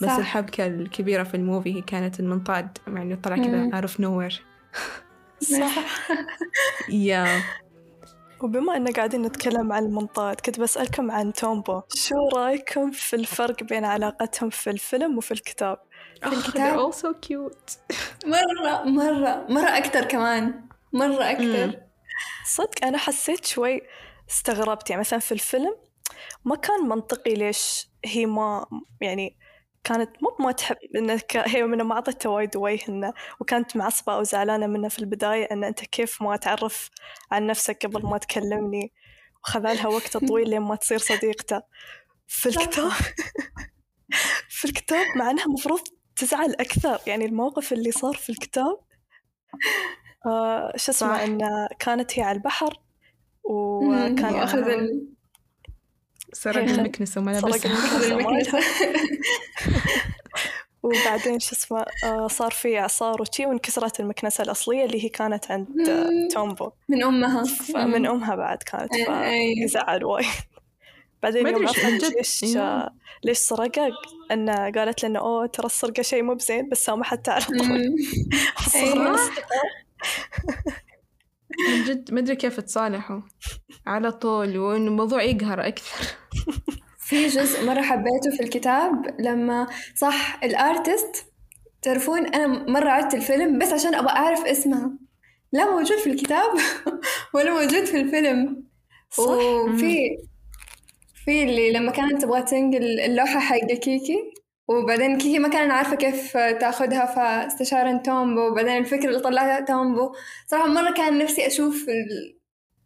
[0.03, 0.17] بس صح.
[0.17, 4.43] الحبكة الكبيرة في ال movie هي كانت المنطاد مع إنه طلع كذا عارف نوير
[5.41, 5.79] صح.
[6.89, 7.43] Yeah
[8.43, 11.83] وبما أننا قاعدين نتكلم عن المنطاد كنت بسألكم عن تومبو.
[11.95, 15.79] شو رأيكم في الفرق بين علاقتهم في الفيلم وفي الكتاب؟
[16.23, 16.93] في الكتاب.
[16.93, 17.97] oh, so cute.
[18.27, 20.69] مرة مرة مرة أكثر كمان.
[20.93, 21.81] مرة أكثر
[22.45, 23.83] صدق أنا حسيت شوي
[24.31, 24.91] استغربت.
[24.91, 25.77] يعني مثلا في الفيلم
[26.45, 28.67] ما كان منطقي ليش هي ما
[29.01, 29.37] يعني
[29.89, 34.23] كانت مو ما تحب إنك هي من ما اعطته وايد وجه إنه وكانت معصبة أو
[34.23, 36.91] زعلانه منه في البداية إن أنت كيف ما تعرف
[37.33, 38.93] عن نفسك قبل ما تكلمني
[39.45, 41.63] وخذالها وقت طويل لين ما تصير صديقته.
[42.27, 42.93] في الكتاب
[44.59, 45.81] في الكتاب مع إنها المفروض
[46.17, 48.81] تزعل أكثر يعني الموقف اللي صار في الكتاب
[50.27, 52.81] آه شو اسمه إنه كانت هي على البحر
[53.45, 54.89] وكان اخذ
[56.33, 58.59] سرق هي- المكنسة وما سرق لبسها المكنسة.
[60.83, 65.67] وبعدين شو اسمه آه، صار في إعصار وشي وانكسرت المكنسة الأصلية اللي هي كانت عند
[65.89, 66.29] آه،.
[66.31, 69.55] تومبو من أمها فمن أمها بعد كانت أي.
[69.55, 70.27] فيزعل وايد
[71.23, 71.99] بعدين ما يوم عرفت من.
[71.99, 72.89] ليش إيه.
[73.25, 73.91] ليش سرقه
[74.31, 77.45] إنه قالت إنه أوه ترى السرقة شيء مو بزين بس سامحته على
[81.69, 83.21] من جد ما أدري كيف تصالحوا.
[83.87, 86.07] على طول وإنه الموضوع يقهر أكثر.
[86.99, 89.67] في جزء مرة حبيته في الكتاب لما
[89.97, 91.27] صح الأرتست
[91.83, 94.91] تعرفون أنا مرة عدت الفيلم بس عشان أبغى أعرف اسمها.
[95.53, 96.51] لا موجود في الكتاب
[97.35, 98.65] ولا موجود في الفيلم.
[99.11, 100.17] صح؟ وفي
[101.25, 104.33] في اللي لما كانت تبغى تنقل اللوحة حق كيكي.
[104.69, 108.41] وبعدين كيكي ما كانت عارفة كيف تاخدها فاستشارت تومبو.
[108.41, 110.15] وبعدين الفكرة اللي طلعها تومبو
[110.47, 112.39] صراحة مرة كان نفسي أشوف ال-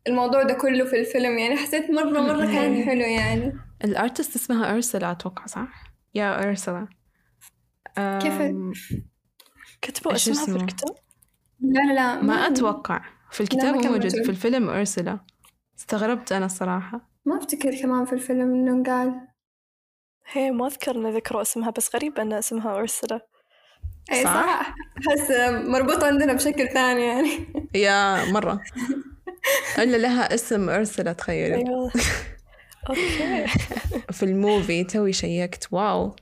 [0.06, 1.38] الموضوع ده كله في الفيلم.
[1.38, 3.52] يعني حسيت مرة مرة كان حلو يعني.
[3.84, 6.88] الأرتست اسمها أرسلا أتوقع صح؟ يا أرسلا.
[7.96, 8.42] كيف؟
[9.82, 10.94] كتبوا اسمها في اسمه؟ الكتاب؟
[11.60, 13.00] لا لا لا ما أتوقع.
[13.30, 14.24] في الكتاب ما مو كان موجود موجود.
[14.24, 15.18] في الفيلم أرسلا.
[15.78, 17.10] استغربت أنا الصراحة.
[17.24, 19.20] ما أفتكر كمان في الفيلم إنه قال.
[20.32, 23.20] هي ما أذكر إن ذكروا اسمها بس غريب أن اسمها أرسلا.
[24.12, 25.30] أي صح؟ صح؟ أحس
[25.68, 27.28] مربوط عندنا بشكل ثاني يعني.
[27.74, 28.60] Yeah مرة.
[29.78, 31.54] إلا لها اسم أرسلا تخيلي.
[31.56, 31.92] أيوة.
[32.90, 33.46] Okay.
[34.16, 35.68] في ال movie توي شيكت.
[35.70, 36.16] Wow.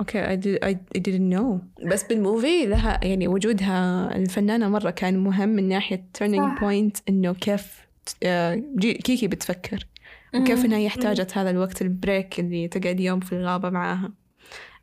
[0.00, 1.84] Okay I didn't know.
[1.86, 6.58] بس بال movie لها يعني وجودها الفنانة مرة كان مهم من ناحية turning صح.
[6.60, 7.84] point إنه كيف
[8.22, 9.86] آه، جي- كيكي بتفكر.
[10.34, 14.12] وكيف إنها هي احتاجت هذا الوقت ال break اللي تقعد يوم في الغابة معاها.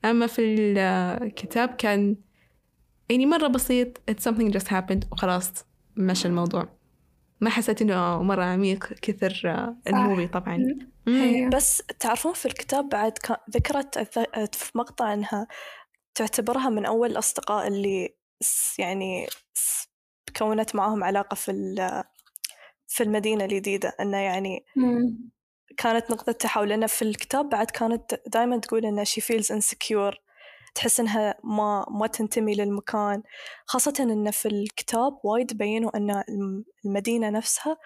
[0.06, 0.42] أما في
[1.22, 2.16] الكتاب كان
[3.10, 5.52] يعني مرة بسيط it's something just happened وخلاص
[5.96, 6.70] مشى الموضوع.
[7.42, 9.42] ما حسيت إنه مرة عميق كثر
[9.88, 10.58] ال movie طبعا.
[11.54, 13.14] بس تعرفون في الكتاب بعد
[13.50, 13.98] ذكرت
[14.56, 15.48] في مقطع إنها
[16.16, 18.16] تعتبرها من أول الأصدقاء اللي
[18.80, 19.28] يعني
[20.38, 22.04] كونت معاهم علاقة في ال-
[22.88, 23.94] في المدينة الجديدة.
[24.02, 25.30] إنه يعني مم.
[25.84, 30.16] كانت نقطة تحول لأن في الكتاب بعد كانت دائما تقول إن she feels insecure
[30.76, 33.24] تحس إنها ما ما تنتمي للمكان
[33.66, 37.78] خاصة إن في الكتاب وايد بينوا إن الم- المدينة نفسها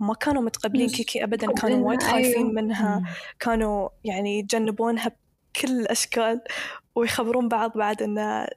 [0.00, 2.52] ما كانوا متقبلين كيكي أبدا كانوا وايد خايفين أيوة.
[2.52, 3.02] منها
[3.40, 6.40] كانوا يعني يتجنبونها بكل الأشكال
[6.94, 8.14] ويخبرون بعض بعد إن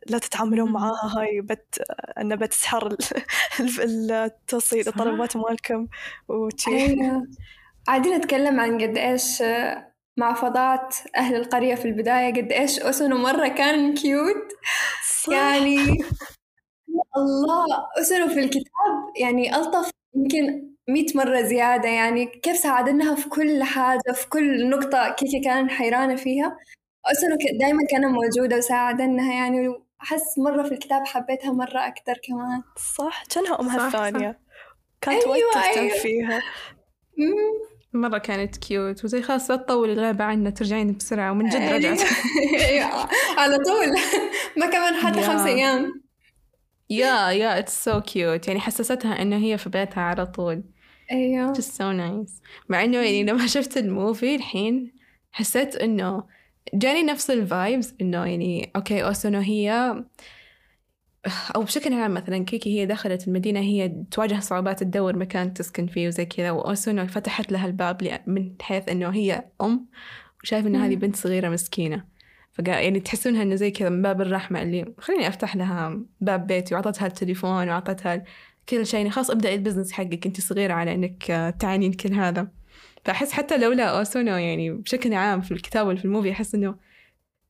[0.08, 0.72] لا تتعاملون.
[0.72, 1.82] معاها هاي بت
[2.18, 2.98] إن بتسحر ال-
[3.84, 4.88] ال- التوصيل.
[4.88, 5.88] الطلبات مالكم
[6.28, 7.28] وشي أيوة
[7.88, 13.48] قاعدين نتكلم عن قد إيش آه، معفضات أهل القرية في البداية قد إيش أسنو مرة
[13.48, 14.52] كان كيوت
[15.24, 15.34] صح.
[15.34, 15.76] يعني
[16.96, 17.66] يا الله
[18.02, 21.90] أسنو في الكتاب يعني ألطف يمكن مئة مرة زيادة.
[21.90, 26.58] يعني كيف ساعدناها في كل حاجة في كل نقطة كيكي كانت حيرانة فيها.
[27.06, 32.64] أسنو دايما كانت موجودة وساعدناها يعني وأحس مرة في الكتاب حبيتها مرة أكتر كمان.
[32.98, 34.40] صح كانها أمها الثانية.
[35.02, 36.00] كانت أيوة، وايد تهتم أيوة.
[36.00, 36.42] فيها.
[37.18, 37.77] مم.
[38.02, 42.00] مرة كانت كيوت وزي خلاص لا تطول الغيبة عنا ترجعين بسرعة ومن جد رجعت.
[42.70, 43.08] أيوة
[43.38, 43.88] على طول.
[44.58, 45.22] ما كمان حتى.
[45.22, 46.02] خمس أيام.
[46.90, 50.64] yeah yeah it's so cute يعني حسستها إنه هي في بيتها على طول.
[51.12, 51.54] أيوة.
[51.54, 52.42] Just so nice.
[52.70, 54.94] مع إنه يعني لما شفت ال movie الحين
[55.32, 56.24] حسيت إنه
[56.74, 59.96] جاني نفس ال vibes إنه يعني okay اوسونو هي
[61.56, 66.08] أو بشكل عام مثلا كيكي هي دخلت المدينة هي تواجه صعوبات تدور مكان تسكن فيه
[66.08, 69.88] وزي كذا واوسونو فتحت لها الباب من حيث إنه هي أم
[70.44, 70.96] وشايف إنه هذه.
[70.96, 72.04] بنت صغيرة مسكينة
[72.54, 76.74] فقا يعني تحسونها إنه زي كذا من باب الرحمة اللي خليني أفتح لها باب بيتي
[76.74, 78.24] وأعطتها التليفون وأعطتها
[78.70, 82.14] كل شيء يعني خلاص ابدأ ال business حقك أنت صغيرة على إنك آه، تعانين كل
[82.14, 82.48] هذا
[83.06, 86.76] فأحس حتى لولا أوسونو يعني بشكل عام في الكتاب ولا في ال movie أحس إنه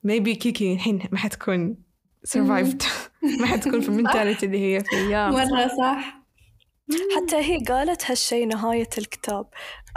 [0.07, 1.86] maybe كيكي الحين ما حتكون
[2.27, 2.83] survived.
[3.39, 6.17] ما حتكون في ال mentality اللي هي فيها مرة صح.
[7.15, 9.45] حتى هي قالت هالشي نهاية الكتاب.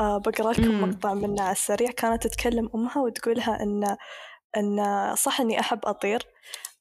[0.00, 0.80] آه بقرأ لكم.
[0.80, 1.90] مقطع منه على السريع.
[1.90, 3.96] كانت تتكلم أمها وتقولها إن
[4.56, 6.22] إن صح إني أحب أطير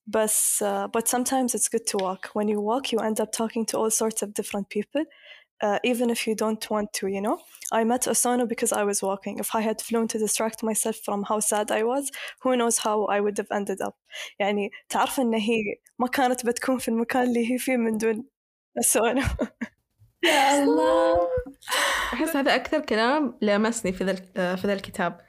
[0.08, 2.30] بس uh, but sometimes it's good to walk.
[2.34, 5.04] When you walk you end up talking to all sorts of different people.
[5.62, 7.38] Uh, even if you don't want to you know?
[7.72, 9.38] I met Osono because I was walking.
[9.40, 13.06] If I had flown to distract myself from how sad I was who knows how
[13.06, 13.96] I would have ended up.
[14.40, 15.62] يعني تعرف إن هي
[16.00, 18.24] ما كانت بتكون في المكان اللي هي فيه من دون
[18.80, 19.22] أسونو
[20.24, 21.18] يا الله.
[22.14, 25.22] أحس هذا أكثر كلام لمسني في ذا آه، في ذا الكتاب.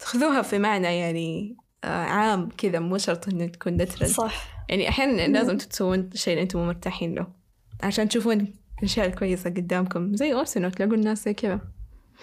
[0.00, 4.64] خذوها في معنى يعني آه، عام كذا مو شرط إنه تكون literal صح.
[4.68, 7.43] يعني أحيانا لازم تسوون شيء اللي أنتم مو مرتاحين له.
[7.82, 10.14] عشان تشوفون الأشياء الكويسة قدامكم.
[10.16, 11.60] زي أوسونو تلاقون الناس زي كذا.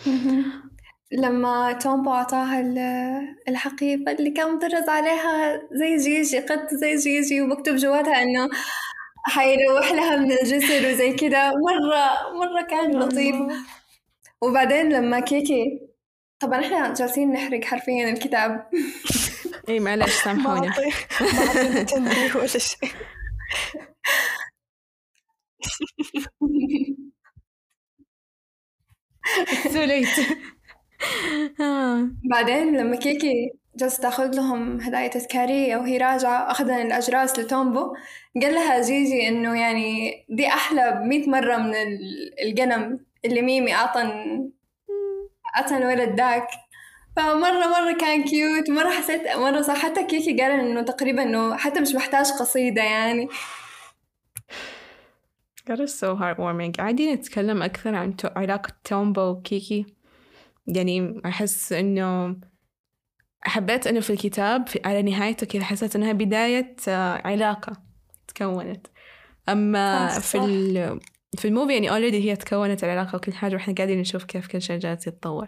[1.23, 7.75] لما تومبو أعطاها ال- الحقيبة اللي كان مطرز عليها زي جيجي قط زي جيجي ومكتوب
[7.75, 8.49] جواتها إنه
[9.25, 13.35] حيروح لها من الجسر وزي كده مرة مرة كان لطيف.
[14.41, 15.79] وبعدين لما كيكي
[16.39, 18.69] طبعا إحنا جالسين نحرق حرفيا الكتاب.
[19.69, 20.53] اي معلش أعطي ما
[22.35, 22.89] ولا شيء.
[31.61, 32.09] آه.
[32.31, 37.93] بعدين لما كيكي جالسة تاخذ لهم هدايا تذكارية وهي راجعة أخذنا الأجراس لتومبو
[38.41, 44.07] قال لها جيجي إنه يعني دي أحلى بمئة مرة من ال- القلم اللي ميمي أعطن
[45.57, 46.47] أعطن الولد داك
[47.17, 49.77] فمرة مرة كان cute مرة حسيت مرة صح.
[49.85, 53.29] حتى كيكي قال إنه تقريبا إنه حتى مش محتاج قصيدة يعني.
[55.69, 56.79] That is so heartwarming.
[56.79, 59.85] عادي نتكلم أكثر عن تو- علاقة تومبو وكيكي.
[60.67, 62.35] يعني أحس إنه
[63.41, 67.73] حبيت إنه في الكتاب في على نهايته كذا حسيت إنها بداية آه، علاقة
[68.27, 68.87] تكونت.
[69.49, 70.37] أما صح، في.
[70.37, 70.99] ال
[71.37, 74.61] في ال movie يعني already هي تكونت العلاقة وكل حاجة وإحنا قاعدين نشوف كيف كل
[74.61, 75.47] شيء جالس يتطور.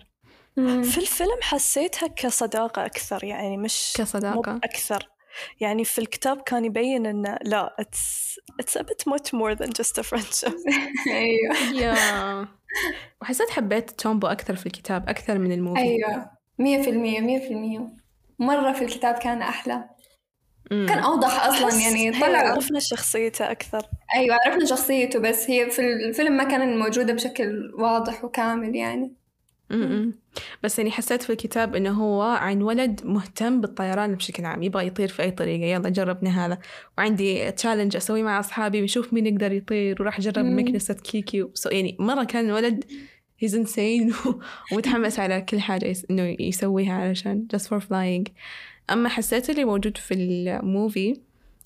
[0.56, 5.10] في الفيلم حسيتها كصداقة أكثر يعني مش مو كصداقة أكثر
[5.60, 9.98] يعني في الكتاب كان يبين إنه لا it's it's a bit much more than just
[10.00, 10.56] a friendship.
[11.82, 12.48] yeah.
[13.22, 16.00] وحسيت حبيت تومبو أكثر في الكتاب أكثر من ال movie.
[16.60, 17.90] مية في المية مية في المية.
[18.40, 19.90] مرة في الكتاب كان أحلى.
[20.70, 23.88] كان أوضح أصلا يعني طلع عرفنا شخصيته أكثر.
[24.16, 29.14] أيوة عرفنا شخصيته بس هي في الفيلم ما كانت موجودة بشكل واضح وكامل يعني.
[29.70, 30.23] م-م.
[30.64, 35.08] بس يعني حسيت في الكتاب إنه هو عن ولد مهتم بالطيران بشكل عام يبغى يطير
[35.08, 36.58] في أي طريقة يلا جربنا هذا
[36.98, 40.60] وعندي تشالنج أسويه مع أصحابي ونشوف مين يقدر يطير وراح أجرب مم.
[40.60, 42.86] مكنسة كيكي وسو يعني مرة كان الولد
[43.40, 44.14] هيز انسين
[44.72, 46.06] ومتحمس على كل حاجة يس...
[46.10, 48.32] إنه يسويها علشان just for flying
[48.92, 51.22] أما حسيت اللي موجود في ال movie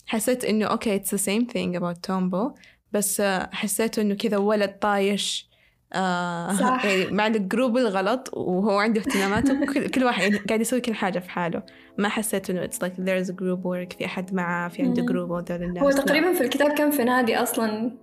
[0.07, 2.51] حسيت إنه okay it's the same thing about تومبو
[2.91, 5.49] بس حسيت إنه كذا ولد طايش
[5.93, 6.85] آه صح.
[6.85, 10.93] يعني مع ال group الغلط وهو عنده اهتماماته كل, كل واحد يعني قاعد يسوي كل
[10.93, 11.63] حاجة في حاله
[11.97, 15.01] ما حسيت إنه it's like there's a group work في أحد معاه في عنده.
[15.01, 15.95] group وهذول الناس هو لا.
[15.95, 17.97] تقريبا في الكتاب كان في نادي أصلا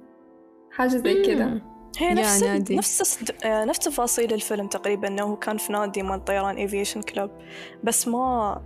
[0.71, 1.61] حاجة زي كذا.
[1.99, 2.77] هي نفس نادي.
[2.77, 7.31] نفس آه، نفس تفاصيل الفيلم تقريبا إنه كان في نادي مال طيران aviation club
[7.85, 8.61] بس ما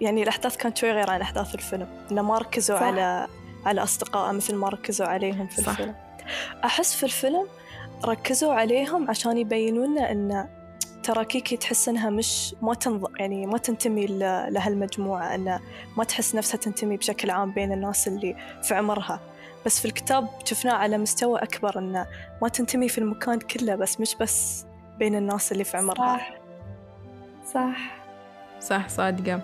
[0.00, 2.82] يعني الأحداث كانت شوي غير عن أحداث الفيلم إنه ما ركزوا صح.
[2.82, 3.26] على
[3.64, 5.68] على أصدقائه مثل ما ركزوا عليهم في صح.
[5.68, 5.94] الفيلم
[6.64, 7.46] أحس في الفيلم
[8.04, 10.48] ركزوا عليهم عشان يبينوا لنا إن
[11.02, 13.06] ترى كيكي تحس إنها مش ما تنض...
[13.20, 14.18] يعني ما تنتمي ل...
[14.52, 15.60] لهالمجموعة انه
[15.96, 19.20] ما تحس نفسها تنتمي بشكل عام بين الناس اللي في عمرها.
[19.66, 22.06] بس في الكتاب شفناه على مستوى أكبر إنه
[22.42, 24.66] ما تنتمي في المكان كله بس مش بس
[24.98, 26.18] بين الناس اللي في عمرها.
[26.18, 26.32] صح.
[27.54, 27.98] صح.
[28.60, 29.40] صح صادقة.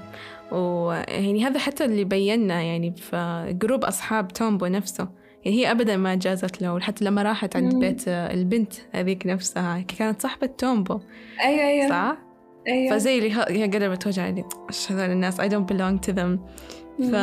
[0.52, 5.08] ويعني هذا حتى اللي بينا يعني في group أصحاب تومبو نفسه.
[5.44, 7.80] يعني هي أبدا ما جازت له حتى لما راحت عند مم.
[7.80, 11.00] بيت البنت هذيك نفسها كانت صاحبة تومبو.
[11.40, 11.88] أيوة أيوة.
[11.88, 12.16] صح؟
[12.68, 12.96] أيوة.
[12.96, 16.38] فزي اللي هي قلبت وجهها اللي إيش هذول الناس؟ I don't belong to them.
[17.10, 17.14] ف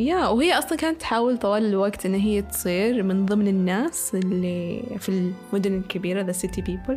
[0.00, 5.08] يا وهي أصلا كانت تحاول طوال الوقت إن هي تصير من ضمن الناس اللي في
[5.08, 6.96] المدن الكبيرة the city people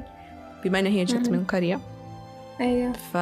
[0.63, 1.29] بما انها هي جت.
[1.29, 1.79] من قرية.
[2.61, 2.93] أيوة.
[2.93, 3.17] ف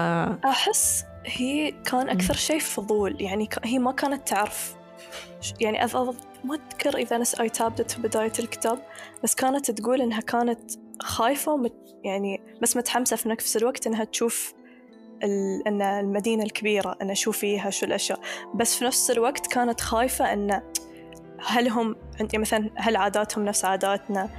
[0.46, 4.76] أحس هي كان أكثر شيء فضول يعني هي ما كانت تعرف
[5.60, 5.78] يعني
[6.44, 8.80] ما أذكر إذا نس أي تابلت في بداية الكتاب
[9.24, 10.72] بس كانت تقول إنها كانت
[11.02, 11.74] خايفة ومت
[12.04, 14.54] يعني بس متحمسة في نفس الوقت إنها تشوف
[15.24, 15.68] ال...
[15.68, 18.20] إن المدينة الكبيرة إن أشوف فيها شو الأشياء
[18.56, 20.62] بس في نفس الوقت كانت خايفة إن
[21.48, 24.30] هل هم يعني مثلا هل عاداتهم نفس عاداتنا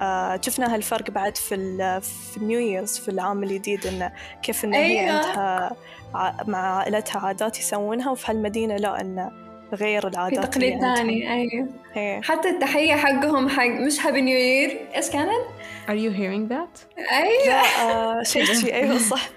[0.00, 4.12] آه شفنا هالفرق بعد في ال في النيو ييرز في العام الجديد إنه
[4.42, 5.12] كيف إن هي أيوة.
[5.12, 5.76] عندها
[6.14, 9.41] ع- مع عائلتها عادات يسوونها وفي هالمدينة لا إنه
[9.74, 10.96] غير في العادات اللي تقليد.
[10.96, 11.68] ثاني أيوة.
[11.96, 12.20] إيه.
[12.22, 15.30] حتى التحية حقهم حق مش هابي نيو يير إيش كانت؟
[15.88, 16.98] are you hearing that?
[17.12, 17.46] أيوة.
[17.46, 19.28] لا آه شيء شيء أيوة صح.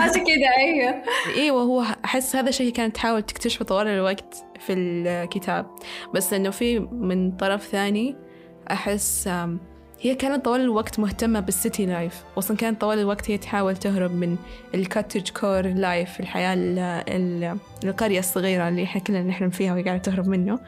[0.00, 1.02] حاجة كده أيوة.
[1.36, 5.66] أيوه هو أحس هذا الشيء كانت تحاول تكتشفه طوال الوقت في الكتاب.
[6.14, 8.16] بس إنه في من طرف ثاني
[8.70, 9.28] أحس
[10.04, 14.14] هي كانت طوال الوقت مهتمة بال city life أصلا كانت طوال الوقت هي تحاول تهرب
[14.14, 14.36] من
[14.74, 16.78] ال cottagecore life الحياة ال
[17.08, 20.58] ال القرية الصغيرة اللي إحنا كلنا نحلم فيها وهي قاعدة تهرب منه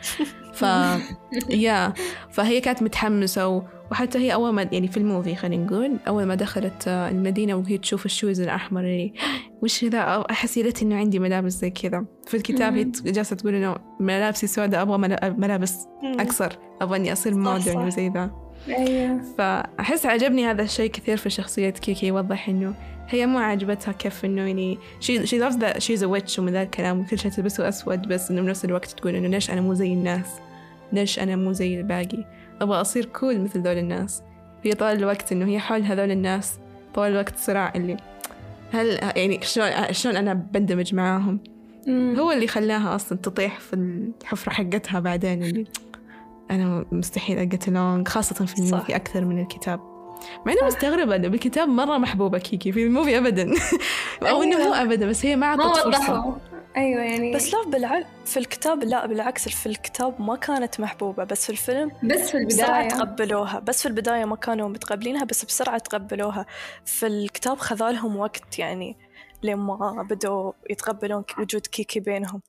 [0.55, 0.64] ف
[1.51, 1.92] yeah
[2.30, 3.62] فهي كانت متحمسة و...
[3.91, 7.55] وحتى هي أول ما يعني في ال movie خلينا نقول أول ما دخلت آه، المدينة
[7.55, 9.12] وهي تشوف ال shoes الأحمر اللي
[9.62, 12.85] وش ذا أحس يا إنه عندي ملابس زي كذا في الكتاب هي.
[12.85, 15.78] جالسة تقول إنه ملابسي سوداء أبغى ملا- ملابس.
[16.05, 17.86] أقصر أبغى إني أصير modern.
[17.87, 19.20] وزي ذا أيوه.
[19.38, 22.74] فأحس عجبني هذا الشيء كثير في شخصية كيكي يوضح إنه
[23.08, 27.00] هي مو عجبتها كيف إنه يعني she loves that she's a witch ومن ذا الكلام
[27.00, 30.26] وكل شيء تلبسه أسود بس إنه بنفس الوقت تقول إنه ليش أنا مو زي الناس؟
[30.92, 32.24] ليش أنا مو زي الباقي؟
[32.60, 34.22] أبغى أصير cool مثل ذول الناس.
[34.62, 36.58] هي طول الوقت إنه هي حول هذول الناس
[36.94, 37.96] طول الوقت صراع اللي
[38.72, 41.40] هل يعني شلون شلون أنا بندمج معاهم.
[41.88, 45.64] هو اللي خلاها أصلا تطيح في الحفرة حقتها بعدين اللي
[46.55, 48.94] أنا مستحيل ألقى لونج خاصة في ال movie صح.
[48.94, 49.80] أكثر من الكتاب.
[50.46, 53.50] مع إنه مستغربة إنه بالكتاب مرة محبوبة كيكي في ال movie أبدا.
[54.22, 54.82] أو إنه مو أيوة.
[54.82, 56.32] أبدا بس هي ما فرصة وضحوا.
[56.76, 57.34] أيوه يعني.
[57.34, 61.90] بس لا بالعكس في الكتاب لا بالعكس في الكتاب ما كانت محبوبة بس في الفيلم
[62.02, 62.88] بس في بسرعة البداية.
[62.98, 63.59] تقبلوها.
[63.61, 66.46] بس في البداية ما كانوا متقبلينها بس بسرعة تقبلوها.
[66.84, 68.96] في الكتاب خذالهم وقت يعني
[69.42, 72.42] لما بدوا يتقبلون وجود كيكي بينهم.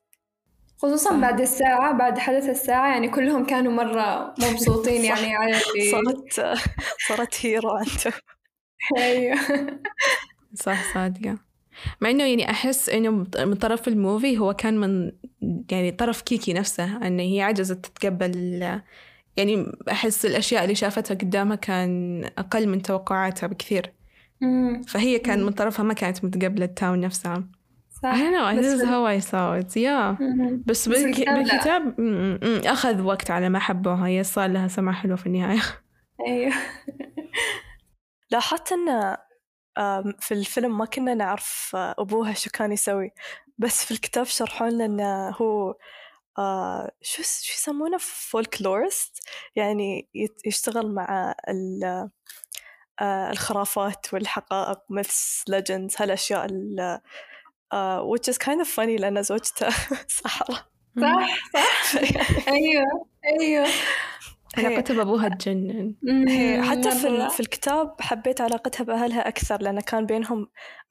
[0.77, 5.05] خصوصا بعد الساعة بعد حدث الساعة يعني كلهم كانوا مرة مبسوطين.
[5.11, 5.59] يعني على
[5.91, 6.57] صارت
[7.07, 8.17] صارت هيرو عنده
[8.97, 9.37] أيوه.
[10.53, 11.37] صح صادقة.
[12.01, 15.11] مع إنه يعني أحس إنه من طرف الموفي هو كان من
[15.71, 18.61] يعني طرف كيكي نفسه إن هي عجزت تتقبل
[19.37, 23.93] يعني أحس الأشياء اللي شافتها قدامها كان أقل من توقعاتها بكثير.
[24.87, 27.43] فهي كان من طرفها ما كانت متقبلة التاون نفسها.
[28.05, 30.23] صح don't know this is how I saw it yeah.
[30.65, 31.29] بس بس بالك...
[31.29, 31.95] بالكتاب
[32.65, 34.07] أخذ وقت على ما حبوها.
[34.07, 35.61] هي صار لها سمعة حلوة في النهاية.
[36.27, 36.53] أيوه.
[38.31, 38.89] لاحظت إن
[39.77, 43.11] آم، في الفيلم ما كنا نعرف آه، أبوها شو كان يسوي.
[43.57, 45.75] بس في الكتاب شرحوا لنا إنه هو
[46.37, 49.19] آه شو شو يسمونه؟ فولكلورست
[49.55, 50.09] يعني
[50.45, 52.09] يشتغل مع ال-
[53.01, 56.47] آه الخرافات والحقائق myths legends هالأشياء
[57.75, 59.69] آه which is kind of funny لأن زوجته
[60.23, 60.67] سحرة
[61.01, 61.95] صح صح.
[62.47, 62.85] أيوه
[63.41, 63.67] أيوه.
[64.57, 65.95] علاقتها بأبوها تجنن
[66.69, 67.29] حتى في.
[67.29, 70.47] في الكتاب حبيت علاقتها بأهلها أكثر لأن كان بينهم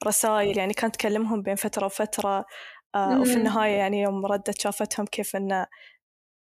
[0.07, 2.45] رسائل يعني كانت تكلمهم بين فترة وفترة
[2.95, 3.33] آه وفي.
[3.33, 5.67] النهاية يعني يوم ردت شافتهم كيف إنه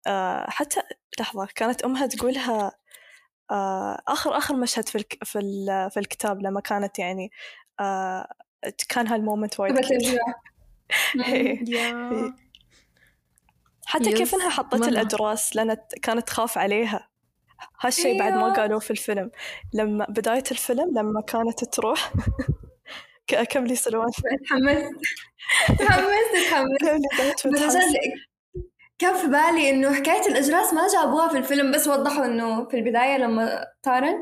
[0.07, 0.81] آه حتى
[1.19, 2.71] لحظة كانت أمها تقولها
[3.51, 7.31] آه آخر آخر مشهد في الك في, ال- في الكتاب لما كانت يعني
[7.79, 8.27] آه
[8.89, 9.75] كان هالمومنت وايد.
[11.69, 12.33] يا.
[13.85, 14.87] حتى كيف إنها حطت مرة.
[14.87, 17.09] الأجراس لأن كانت تخاف عليها.
[17.81, 18.53] هالشيء بعد ما.
[18.53, 19.31] قالوه في الفيلم.
[19.73, 22.13] لما بداية الفيلم لما كانت تروح.
[23.27, 24.91] ك- كملي سلوان تحمست.
[25.79, 27.77] تحمست تحمست.
[28.99, 33.17] كان في بالي إنه حكاية الأجراس ما جابوها في الفيلم بس وضحوا إنه في البداية
[33.17, 34.15] لما طارن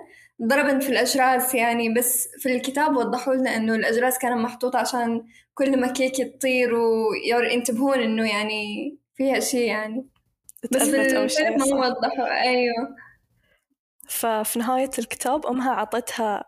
[0.44, 5.80] ضربن في الأجراس يعني بس في الكتاب وضحوا لنا إنه الأجراس كانت محطوطة عشان كل
[5.80, 10.08] ما كيكي تطير وينتبهون إنه يعني فيها شيء يعني
[10.72, 11.58] بس في الفيلم.
[11.58, 12.96] ما وضحوا أيوه
[14.10, 16.44] ففي نهاية الكتاب أمها عطتها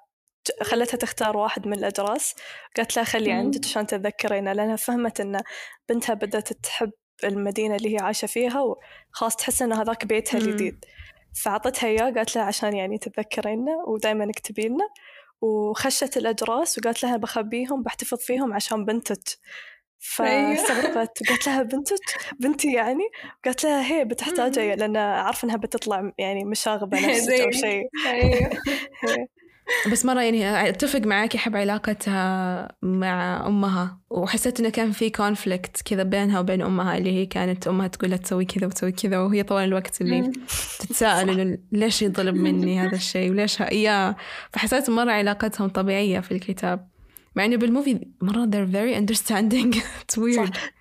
[0.62, 2.36] خلتها تختار واحد من الأجراس
[2.78, 3.32] قالت لها خلي.
[3.32, 5.41] عندك عشان تتذكرينه لأنها فهمت إن
[5.89, 6.91] بنتها بدأت تحب
[7.24, 10.38] المدينة اللي هي عايشة فيها وخلاص تحس إن هذاك بيتها.
[10.38, 10.86] الجديد
[11.36, 14.88] فعطتها إياه قالت لها عشان يعني تتذكرينه ودايما اكتبي لنا
[15.42, 19.20] وخشت الأجراس وقالت لها بخبيهم بحتفظ فيهم عشان بنتك.
[20.20, 20.56] أيوة.
[20.56, 21.24] فاستغربت.
[21.30, 22.00] قالت لها بنتك؟
[22.40, 23.04] بنتي يعني؟
[23.46, 27.84] قالت لها هي بتحتاجها لأن عارفة إنها بتطلع يعني مشاغبة نفسك أو زي- شيء.
[29.04, 29.28] هي.
[29.91, 36.03] بس مرة يعني أتفق معاك أحب علاقتها مع أمها وحسيت إنه كان في كونفليكت كذا
[36.03, 39.64] بينها وبين أمها اللي هي كانت أمها تقول لها تسوي كذا وتسوي كذا وهي طول
[39.64, 40.32] الوقت اللي.
[40.80, 44.16] تتساءل إنه ليش يطلب مني هذا الشيء؟ وليش يا
[44.51, 46.89] فحسيت مرة علاقتهم طبيعية في الكتاب.
[47.36, 49.76] مع إنه بالموفي مرة they're very understanding.
[50.01, 50.55] It's weird.
[50.55, 50.74] صح.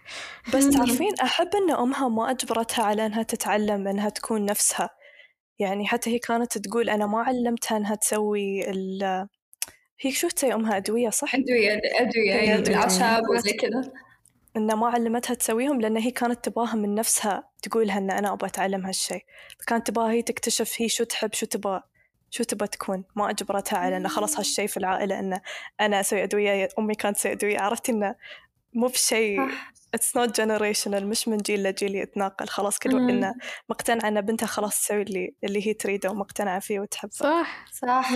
[0.54, 4.90] بس تعرفين أحب إن أمها ما أجبرتها على إنها تتعلم إنها تكون نفسها.
[5.59, 9.28] يعني حتى هي كانت تقول أنا ما علمتها إنها تسوي ال
[10.00, 12.62] هي شو تسوي أمها أدوية صح؟ أدوية أدوية هي يعني.
[12.62, 13.92] الأعشاب وزي كذا.
[14.57, 18.86] إنها ما علمتها تسويهم لأن هي كانت تباها من نفسها تقولها إن أنا أبغى أتعلم
[18.86, 19.24] هالشيء.
[19.61, 21.82] فكانت تباها هي تكتشف هي شو تحب شو تبغى
[22.30, 23.05] شو تبغى تكون.
[23.16, 25.40] ما أجبرتها على إنه خلاص هالشيء في العائلة إنه
[25.80, 27.61] أنا أسوي أدوية أمي كانت تسوي أدوية.
[27.61, 28.14] عرفتي إنه
[28.74, 29.48] مو بشيء
[29.96, 33.08] it's not generational مش من جيل لجيل يتناقل خلاص كل مم.
[33.08, 33.34] إنه
[33.68, 37.10] مقتنعة إن بنتها خلاص تسوي اللي اللي هي تريده ومقتنعة فيه وتحبه.
[37.12, 37.66] صح.
[37.72, 38.10] صح.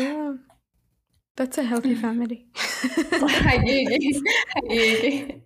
[1.41, 2.39] That's a healthy family.
[3.47, 4.11] حقيقي
[4.55, 5.41] حقيقي.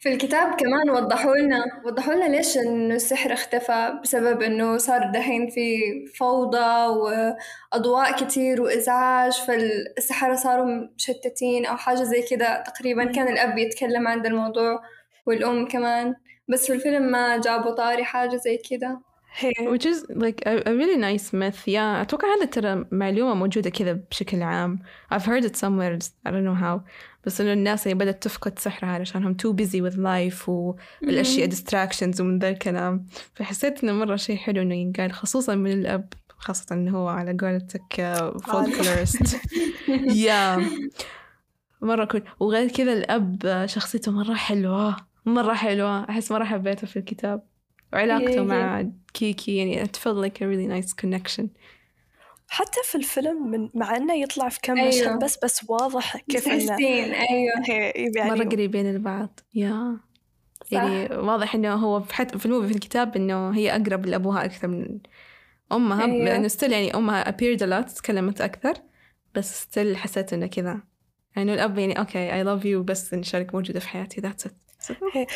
[0.00, 5.50] في الكتاب كمان وضحوا لنا وضحوا لنا ليش إنه السحر اختفى بسبب إنه صار دحين
[5.50, 5.80] في
[6.18, 12.64] فوضى وأضواء كتير وإزعاج فالسحرة صاروا مشتتين أو حاجة زي كده.
[12.66, 14.82] تقريبا كان الأب يتكلم عن الموضوع
[15.26, 16.14] والأم كمان
[16.48, 19.00] بس في الفيلم ما جابوا طاري حاجة زي كده.
[19.38, 21.66] هي which is like a, a really nice myth.
[21.66, 24.78] Yeah أتوقع هذا ترى معلومة موجودة كذا بشكل عام.
[25.14, 26.80] I've heard it somewhere I don't know how.
[27.26, 32.38] بس إنه الناس يعني بدأت تفقد سحرها علشانهم too busy with life والأشياء distractions ومن
[32.38, 33.06] ذا الكلام.
[33.34, 38.14] فحسيت إنه مرة شيء حلو إنه ينقال خصوصا من الأب خاصة إنه هو على قولتك
[38.46, 39.36] folklorist.
[40.26, 40.62] Yeah.
[41.82, 44.96] مرة كل وغير كذا الأب شخصيته مرة حلوة
[45.26, 46.04] مرة حلوة.
[46.10, 47.42] أحس مرة حبيته في الكتاب.
[47.92, 51.44] وعلاقته مع كيكي يعني it felt like a really nice connection.
[52.52, 54.88] حتى في الفيلم من مع إنه يطلع في كم أيوة.
[54.88, 57.52] مشهد بس بس واضح كيف إنه أيوه
[58.16, 59.98] يعني مرة قريبين لبعض yeah
[60.64, 60.72] صح.
[60.72, 64.44] يعني واضح إنه هو في حتى في ال movie في الكتاب إنه هي أقرب لأبوها
[64.44, 64.98] أكثر من
[65.72, 66.24] أمها أيوة.
[66.24, 68.74] لأنه still يعني أمها appeared a lot تكلمت أكثر
[69.34, 70.80] بس still حسيت إنه كذا
[71.36, 74.69] يعني الأب يعني okay I love you بس إن شارك موجودة في حياتي that's it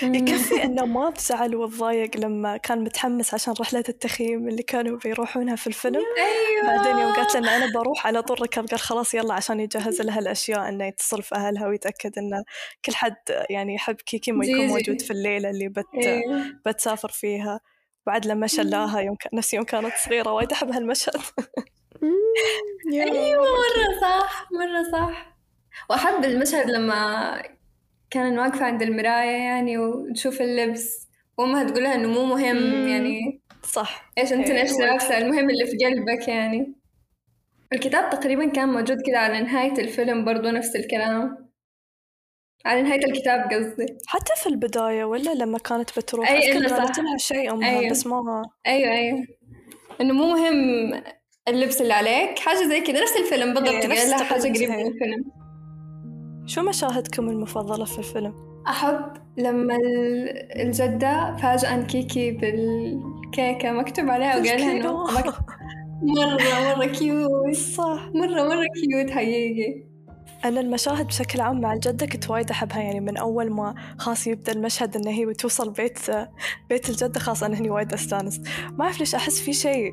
[0.02, 5.66] يكفي إنه ما تزعل وتضايق لما كان متحمس عشان رحلة التخييم اللي كانوا بيروحونها في
[5.66, 6.02] الفيلم.
[6.18, 9.60] أيوه بعدين يوم قالت له ان أنا بروح على طول ركض قال خلاص يلا عشان
[9.60, 12.44] يجهز لها الأشياء إنه يتصل في أهلها ويتأكد إنه
[12.84, 13.16] كل حد
[13.50, 14.66] يعني يحب كيكي ما يكون.
[14.66, 16.44] موجود في الليلة اللي بت أيوه.
[16.66, 17.60] بتسافر فيها.
[18.06, 21.16] بعد لما شلاها يوم كان نفس يوم كانت صغيرة وايد أحب هالمشهد.
[22.92, 25.36] أيوه مرة صح مرة صح.
[25.90, 27.42] وأحب المشهد لما
[28.14, 31.08] كان واقفة عند المراية يعني وتشوف اللبس.
[31.38, 32.88] وأمها تقول لها إنه مو مهم.
[32.88, 34.10] يعني صح.
[34.18, 36.74] إيش أنت إيه، إيش هو- لابسة؟ المهم اللي في قلبك يعني.
[37.72, 41.48] الكتاب تقريبا كان موجود كده على نهاية الفيلم برضو نفس الكلام.
[42.66, 43.86] على نهاية الكتاب قصدي.
[44.06, 46.76] حتى في البداية ولا لما كانت بتروح؟ أي، إنه صح.
[46.76, 47.90] قالت لها شيء أمها أيوة.
[47.90, 49.26] بس ما أيوه أيوه.
[50.00, 51.02] إنه مو مهم
[51.48, 53.02] اللبس اللي عليك حاجة زي كده.
[53.02, 55.43] نفس الفيلم بالضبط إيه، نفس لها حاجة قريبة من الفيلم.
[56.46, 58.34] شو مشاهدكم المفضلة في الفيلم؟
[58.68, 59.00] أحب
[59.36, 65.46] لما ال- الجدة فاجأة كيكي بالكيكة مكتوب عليها وقال لها إنه مرة
[66.76, 68.10] مرة cute صح.
[68.14, 69.84] مرة مرة cute حقيقي.
[70.44, 74.52] أنا المشاهد بشكل عام مع الجدة كنت وايد أحبها يعني من أول ما خلاص يبدأ
[74.52, 75.98] المشهد إن هي بتوصل بيت
[76.70, 78.40] بيت الجدة خلاص أنا هني وايد أستانس
[78.78, 79.92] ما أعرف ليش أحس في شيء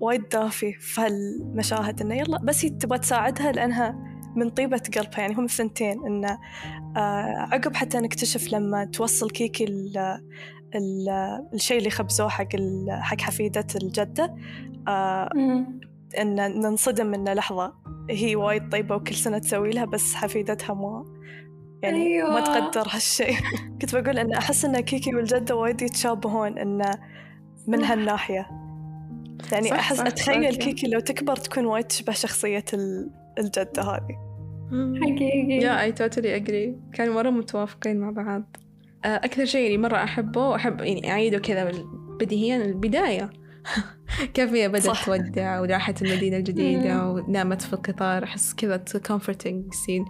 [0.00, 5.34] وايد دافي في هالمشاهد إنه يلا بس هي تبغى تساعدها لأنها من طيبة قلبها يعني
[5.34, 6.38] هم الثنتين إنه
[6.96, 9.98] آه عقب حتى نكتشف لما توصل كيكي ال
[10.74, 11.08] ال
[11.54, 12.48] الشيء اللي خبزوه حق
[12.88, 14.36] حق حفيدة الجدة
[14.88, 15.28] آه
[16.20, 17.72] إن ننصدم انه لحظة
[18.10, 21.04] هي وايد طيبة وكل سنة تسوي لها بس حفيدتها ما
[21.82, 22.30] يعني أيوة.
[22.30, 23.36] ما تقدر هالشيء
[23.80, 26.90] كنت بقول إن أحس إن كيكي والجدة وايد يتشابهون انه
[27.68, 27.90] من صح.
[27.90, 28.46] هالناحية
[29.52, 30.56] يعني صح، أحس صح، أتخيل okay.
[30.56, 34.30] كيكي لو تكبر تكون وايد تشبه شخصية ال- الجدة هذه.
[35.02, 35.62] حقيقي.
[35.62, 36.94] yeah I totally agree.
[36.96, 38.56] كانوا مرة متوافقين مع بعض.
[39.04, 41.72] آه، أكثر شيء يعني مرة أحبه وأحب يعني أعيده كذا
[42.20, 43.30] بديهيا البداية.
[44.34, 44.96] كيف هي بدأت.
[45.06, 50.04] تودع وراحت المدينة الجديدة ونامت في القطار أحس كذا comforting scene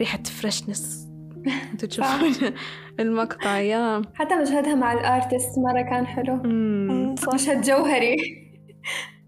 [0.00, 1.08] ريحة freshness
[1.72, 2.54] أنتوا تشوفون
[3.00, 6.36] المقطع yeah حتى مشهدها مع ال artist مرة كان حلو.
[7.34, 8.16] مشهد جوهري.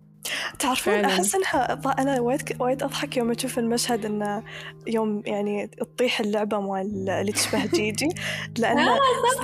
[0.58, 1.06] تعرفون فعلاً.
[1.06, 4.42] أحس إنها أنا وايد وايد أضحك يوم أشوف المشهد انه
[4.86, 8.08] يوم يعني تطيح اللعبة مال اللي تشبه جيجي
[8.58, 8.76] لأن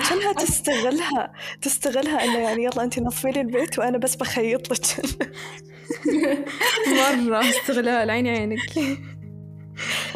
[0.08, 1.32] كأنها تستغلها
[1.62, 5.32] تستغلها إنه يعني يلا انت نظفي لي البيت وأنا بس بخيط لك.
[7.28, 8.98] مرة استغلال عيني عينك.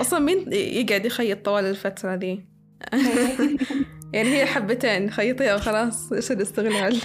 [0.01, 2.45] أصلا مين يقعد يخيط طوال الفترة ذي
[4.15, 7.01] يعني هي حبتين خيطيها وخلاص إيش الاستغلال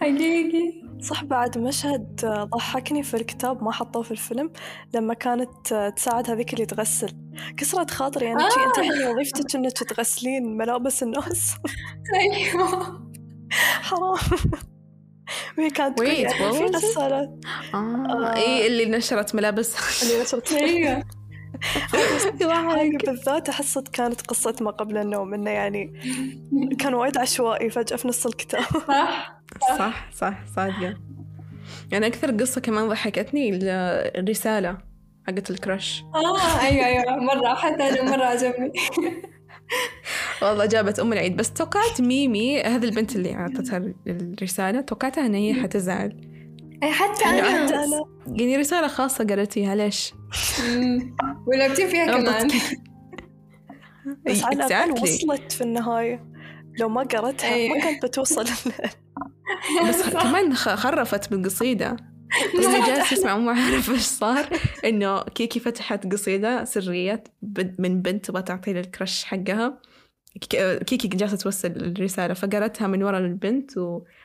[0.00, 0.83] حقيقي.
[1.04, 4.52] صح بعد مشهد ضحكني في الكتاب ما حطوه في الفيلم
[4.94, 7.12] لما كانت تساعد هذيك اللي تغسل.
[7.56, 8.66] كسرت خاطري يعني آه.
[8.66, 11.54] أنت الحين وظيفتك انك تغسلين ملابس الناس.
[12.14, 13.00] أيوه.
[13.82, 14.18] حرام.
[15.58, 16.76] وهي كانت في it?
[16.76, 17.38] غسالة.
[17.74, 18.34] آه.
[18.36, 20.52] إيه اللي نشرت ملابس اللي نشرت.
[20.52, 21.04] أيوه.
[23.06, 25.92] بالذات أحس كانت قصة ما قبل النوم إنه يعني
[26.78, 28.62] كان وايد عشوائي فجأة في نص الكتاب.
[28.88, 29.40] صح
[29.78, 30.10] صح.
[30.14, 30.96] صح صادقة.
[31.92, 33.68] يعني أكثر قصة كمان ضحكتني ال-
[34.20, 34.78] الرسالة
[35.26, 36.04] حقت الكراش.
[36.14, 37.16] آه أيوه أيوه.
[37.16, 38.72] مرة حتى أنا مرة عجبني.
[40.42, 41.36] والله جابت أم العيد.
[41.36, 46.33] بس توقعت ميمي هذه البنت اللي أعطتها الرسالة توقعتها إن هي حتزعل.
[46.82, 50.14] حتى يعني أنا حتى أنا يعني رسالة خاصة قرأتيها ليش؟
[51.46, 52.48] ولعبتي فيها كمان؟
[54.26, 55.02] بس على Exactly.
[55.02, 56.24] وصلت في النهاية.
[56.80, 57.76] لو ما قرأتها أيوة.
[57.76, 58.44] ما كانت بتوصل
[59.88, 61.96] بس كمان خرفت بالقصيدة
[62.58, 64.48] بس اللي جالس يسمع وما عارف إيش صار.
[64.84, 69.78] إنه كيكي فتحت قصيدة سرية بد- من بنت تبغى تعطي للكرش حقها.
[70.86, 73.70] كيكي جالسة توصل الرسالة فقرتها من ورا البنت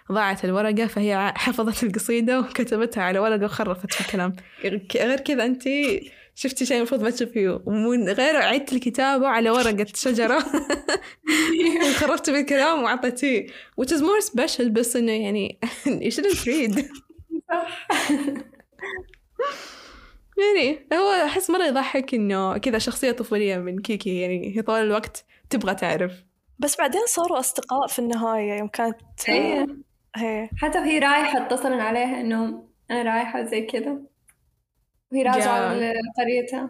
[0.10, 4.34] وضاعت الورقة فهي حفظت القصيدة وكتبتها على ورقة وخرفت في الكلام.
[4.64, 5.64] غير كذا أنت
[6.36, 7.62] شفتي شيء المفروض ما تشوفيه.
[7.66, 10.38] ومن غير عدت الكتابة على ورقة شجرة.
[11.90, 13.48] وخرفت بالكلام وعطيتيه
[13.82, 15.60] which is more special بس إنه يعني
[16.04, 16.84] you shouldn't read.
[20.40, 25.26] يعني هو أحس مرة يضحك إنه كذا شخصية طفولية من كيكي يعني هي طول الوقت
[25.50, 26.12] تبغى تعرف.
[26.60, 29.68] بس بعدين صاروا أصدقاء في النهاية يوم كانت هي.
[30.16, 30.50] هي.
[30.58, 34.02] حتى وهي رايحة اتصلن عليها إنه أنا رايحة زي كده
[35.12, 35.74] وهي راجعة.
[35.74, 36.70] لقريتها.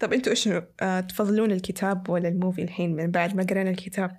[0.00, 0.48] طب أنتوا إيش
[0.82, 4.18] آه تفضلون الكتاب ولا الموفي الحين من بعد ما قرينا الكتاب؟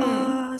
[0.00, 0.56] آه،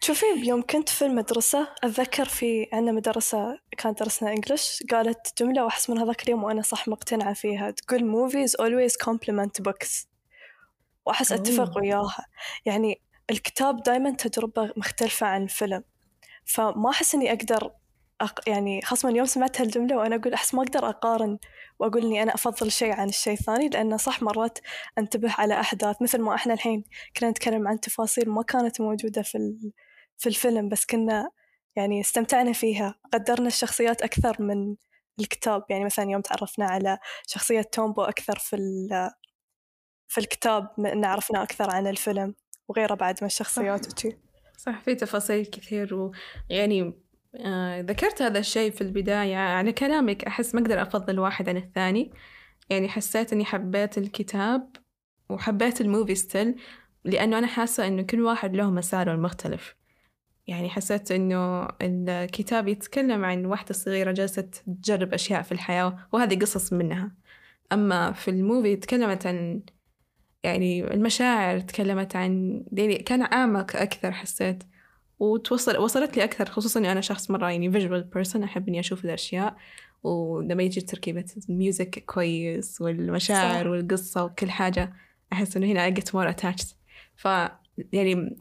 [0.00, 5.90] شوفي يوم كنت في المدرسة أتذكر في عندنا مدرسة كانت درسنا إنجلش قالت جملة وأحس
[5.90, 7.70] من هذاك اليوم وأنا صح مقتنعة فيها.
[7.70, 10.07] تقول movies always complement books.
[11.08, 11.78] وأحس أتفق.
[11.78, 12.26] وياها.
[12.64, 13.00] يعني
[13.30, 15.84] الكتاب دايما تجربة مختلفة عن الفيلم
[16.44, 17.70] فما أحس إني أقدر
[18.20, 18.48] أق...
[18.48, 21.38] يعني خاصة من يوم سمعت هالجملة وأنا أقول أحس ما أقدر أقارن
[21.78, 24.58] وأقول إني أنا أفضل شيء عن الشيء الثاني لأنه صح مرات
[24.98, 26.02] أنتبه على أحداث.
[26.02, 26.84] مثل ما إحنا الحين
[27.16, 29.72] كنا نتكلم عن تفاصيل ما كانت موجودة في ال...
[30.18, 31.30] في الفيلم بس كنا
[31.76, 32.94] يعني استمتعنا فيها.
[33.12, 34.76] قدرنا الشخصيات أكثر من
[35.20, 35.64] الكتاب.
[35.70, 39.10] يعني مثلا يوم تعرفنا على شخصية تومبو أكثر في ال...
[40.08, 42.34] في الكتاب إن عرفنا أكثر عن الفيلم
[42.68, 44.16] وغيره بعد من الشخصيات وشي.
[44.56, 46.94] صح في تفاصيل كثير ويعني
[47.36, 49.36] آه ذكرت هذا الشيء في البداية.
[49.36, 52.12] على كلامك أحس ما أقدر أفضل واحد عن الثاني.
[52.70, 54.76] يعني حسيت إني حبيت الكتاب
[55.30, 56.60] وحبيت ال movie still
[57.04, 59.76] لأنه أنا حاسة إنه كل واحد له مساره المختلف.
[60.46, 64.50] يعني حسيت إنه الكتاب يتكلم عن واحدة صغيرة جالسة
[64.82, 67.12] تجرب أشياء في الحياة وهذه قصص منها.
[67.72, 69.62] أما في ال movie تكلمت عن
[70.42, 74.64] يعني المشاعر تكلمت عن يعني كان أعمق أكثر حسيت
[75.18, 79.04] وتوصل وصلت لي أكثر خصوصا إني أنا شخص مرة يعني visual person أحب إني أشوف
[79.04, 79.56] الأشياء
[80.02, 83.70] ولما يجي تركيبة ال music كويس والمشاعر صح.
[83.70, 84.92] والقصة وكل حاجة
[85.32, 86.74] أحس إنه هنا I get more attached
[87.16, 87.24] ف
[87.92, 88.36] يعني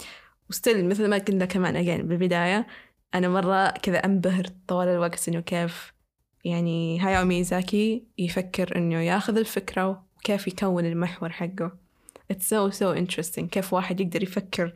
[0.49, 2.67] و still مثل ما قلنا كمان again بالبداية
[3.15, 5.93] أنا مرة كذا أنبهر طوال الوقت إنه كيف
[6.43, 11.86] يعني هاياو ميزاكي يفكر إنه ياخذ الفكرة وكيف يكون المحور حقه
[12.33, 14.73] It's so so interesting كيف واحد يقدر يفكر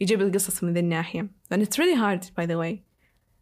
[0.00, 1.30] يجيب القصص من ذي الناحية.
[1.54, 2.92] And it's really hard by the way.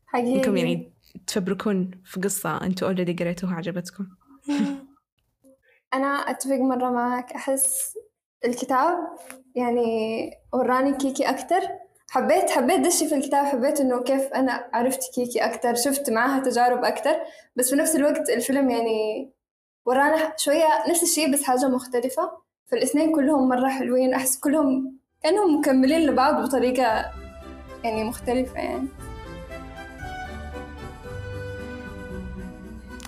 [0.07, 0.37] حقيقي.
[0.37, 0.93] إنكم يعني
[1.27, 4.07] تفبركون في قصة أنتوا already قريتوها عجبتكم.
[5.95, 7.99] أنا أتفق مرة معك أحس
[8.45, 8.99] الكتاب
[9.55, 11.61] يعني وراني كيكي أكتر.
[12.11, 13.47] حبيت حبيت دشي في الكتاب.
[13.47, 15.75] حبيت إنه كيف أنا عرفت كيكي أكتر.
[15.75, 17.15] شفت معاها تجارب أكتر.
[17.57, 19.33] بس في نفس الوقت الفيلم يعني
[19.87, 22.50] ورانا شوية نفس الشيء بس حاجة مختلفة.
[22.71, 27.12] فالإثنين كلهم مرة حلوين أحس كلهم كأنهم مكملين لبعض بطريقة
[27.85, 28.89] يعني مختلفة يعني.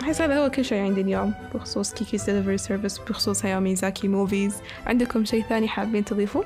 [0.01, 4.55] أحس هذا هو كل شيء عندي اليوم بخصوص Kiki's delivery service بخصوص هاياو ميزاكي movies.
[4.85, 6.45] عندكم شيء ثاني حابين تضيفوه؟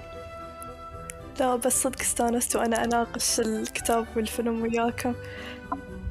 [1.40, 5.14] لا بس صدق استانست وأنا أناقش الكتاب والفيلم وياكم.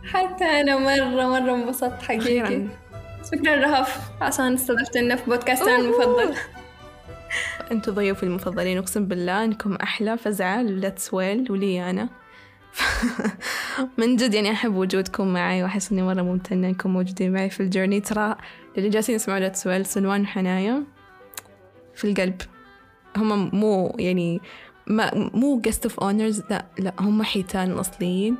[0.04, 2.66] حتى أنا مرة مرة انبسطت حقيقي.
[3.32, 5.76] شكرا رهف عشان استضفتنا في بودكاستنا.
[5.76, 6.34] المفضل.
[7.72, 12.08] أنتوا ضيوفي المفضلين اقسم بالله انكم أحلى فزعه للتس ويل ولي أنا.
[13.98, 18.00] من جد يعني أحب وجودكم معي وأحس إني مرة ممتنة إنكم موجودين معي في الجيرني
[18.00, 18.36] ترى
[18.78, 20.84] اللي جالسين يسمعوا لتس ويل سلوان وحنايا
[21.94, 22.40] في القلب.
[23.16, 24.40] هم مو يعني
[24.86, 28.36] ما مو guest of honors لا لا هم حيتان الأصليين.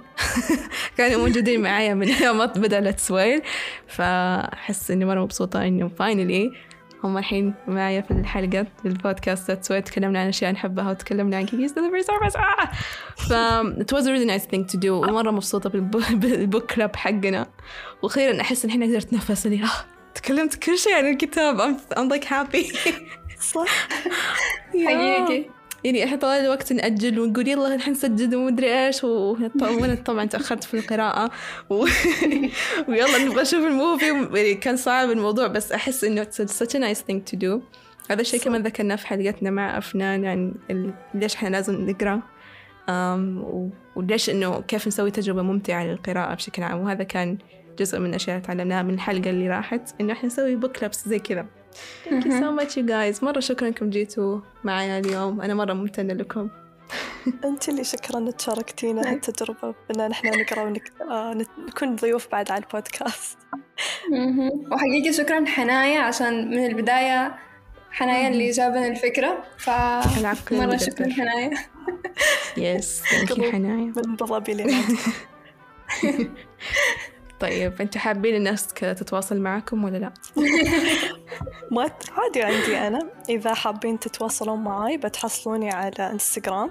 [0.99, 3.43] كانوا موجودين معايا من يوم ما بدأ Let's Well
[3.87, 6.53] فأحس إني مرة مبسوطة إنه finally
[7.05, 11.73] هم الحين معايا في الحلقة البودكاست Let's Well تكلمنا عن أشياء نحبها وتكلمنا عن Kiki's
[11.73, 12.37] delivery service.
[12.37, 12.71] آه!
[13.17, 13.33] ف
[13.83, 14.87] it was a really nice thing to do.
[14.87, 17.47] ومرة مبسوطة بال boo- بال book club حقنا.
[18.03, 19.69] وأخيرا أحس إن إحنا قدرت نفس إني آه
[20.15, 21.59] تكلمت كل شيء عن الكتاب.
[21.61, 22.77] I'm, I'm like happy.
[23.41, 23.89] صح.
[24.87, 25.56] حقيقي.
[25.87, 30.75] يعني إحنا طوال الوقت نأجل ونقول يلا الحين نسجل ومدري إيش وأنا طبعا تأخرت في
[30.75, 31.31] القراءة
[31.71, 31.75] و...
[32.89, 34.07] ويلا نبغى نشوف الموفي.
[34.07, 37.61] يعني كان صعب الموضوع بس أحس إنه it's such a nice thing to do.
[38.11, 40.95] هذا الشيء كمان ذكرناه في حلقتنا مع أفنان عن ال...
[41.15, 42.23] ليش إحنا لازم نقرأ.
[43.97, 46.81] وليش إنه كيف نسوي تجربة ممتعة للقراءة بشكل عام.
[46.81, 47.39] وهذا كان
[47.79, 51.19] جزء من الأشياء اللي تعلمناها من الحلقة اللي راحت إنه إحنا نسوي بوك كلابس زي
[51.19, 51.47] كذا.
[52.09, 53.23] Thank you so much you guys.
[53.25, 55.41] مرة شكرا إنكم جيتوا معنا اليوم.
[55.41, 56.49] أنا مرة ممتنة لكم.
[57.45, 60.93] أنت اللي شكرا إنك شاركتينا هالتجربة بأن نحن نقرأ ونك...
[61.11, 61.33] آه
[61.97, 63.39] ضيوف بعد على البودكاست.
[64.73, 67.37] وحقيقي شكرا حنايا عشان من البداية
[67.91, 69.43] حنايا اللي جابنا الفكرة.
[69.59, 69.71] ف
[70.53, 70.77] مرة.
[70.77, 71.51] شكرا حنايا
[72.57, 73.03] يس
[73.53, 73.93] حنايا.
[74.07, 74.17] من
[74.55, 74.99] لنادي
[77.41, 80.13] طيب أنتوا حابين الناس تتواصل معكم ولا لا؟
[81.71, 82.99] ما عادي عندي أنا.
[83.29, 86.71] إذا حابين تتواصلون معاي بتحصلوني على إنستغرام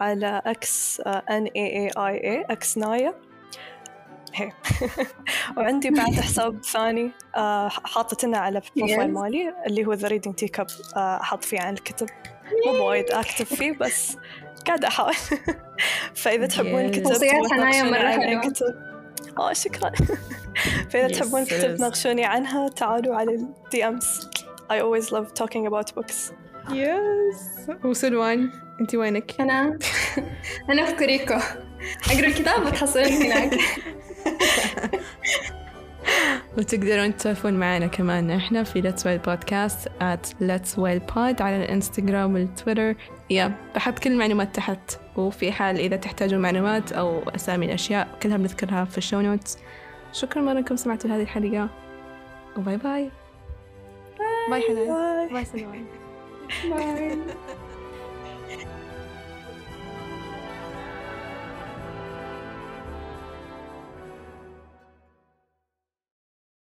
[0.00, 3.14] على إكس ان اي اي اي اي إكس نايا.
[4.34, 4.52] هي.
[5.56, 9.12] وعندي بعد حساب ثاني آه، حاطتنا على البروفايل.
[9.12, 10.66] مالي اللي هو ذا ريدنج تي كاب
[10.96, 12.06] أحط فيه عن الكتب.
[12.66, 14.16] مو بوايد اكتب فيه بس
[14.66, 15.14] قاعدة أحاول.
[16.22, 16.96] فإذا تحبون Yes.
[16.96, 18.93] كتب توصيات حنايا تناقشوني مرة
[19.38, 19.92] آه شكرا.
[20.90, 21.44] فإذا تحبون.
[21.44, 24.28] تناقشوني عنها تعالوا على ال DMs
[24.72, 26.32] I always love talking about books.
[26.70, 29.78] Yes وسلوان أنت وينك؟ أنا.
[30.70, 31.34] أنا في كوريكو
[32.10, 33.58] أقرأ الكتاب وتحصلني هناك.
[36.58, 38.30] وتقدرون تسولفون معنا كمان.
[38.30, 42.94] إحنا في Let's Well Podcast at Let's Well Pod على الإنستغرام والتويتر.
[43.30, 44.98] Yeah بحط كل المعلومات تحت.
[45.16, 49.58] وفي حال إذا تحتاجون معلومات أو أسامي الأشياء كلها بنذكرها في ال show notes
[50.12, 51.68] شكرا مرة إنكم سمعتوا هذه الحلقة.
[52.56, 53.10] و bye bye.
[54.50, 55.28] Bye حنان.
[55.32, 55.44] Bye.
[55.44, 55.84] سلوان
[56.70, 57.18] bye.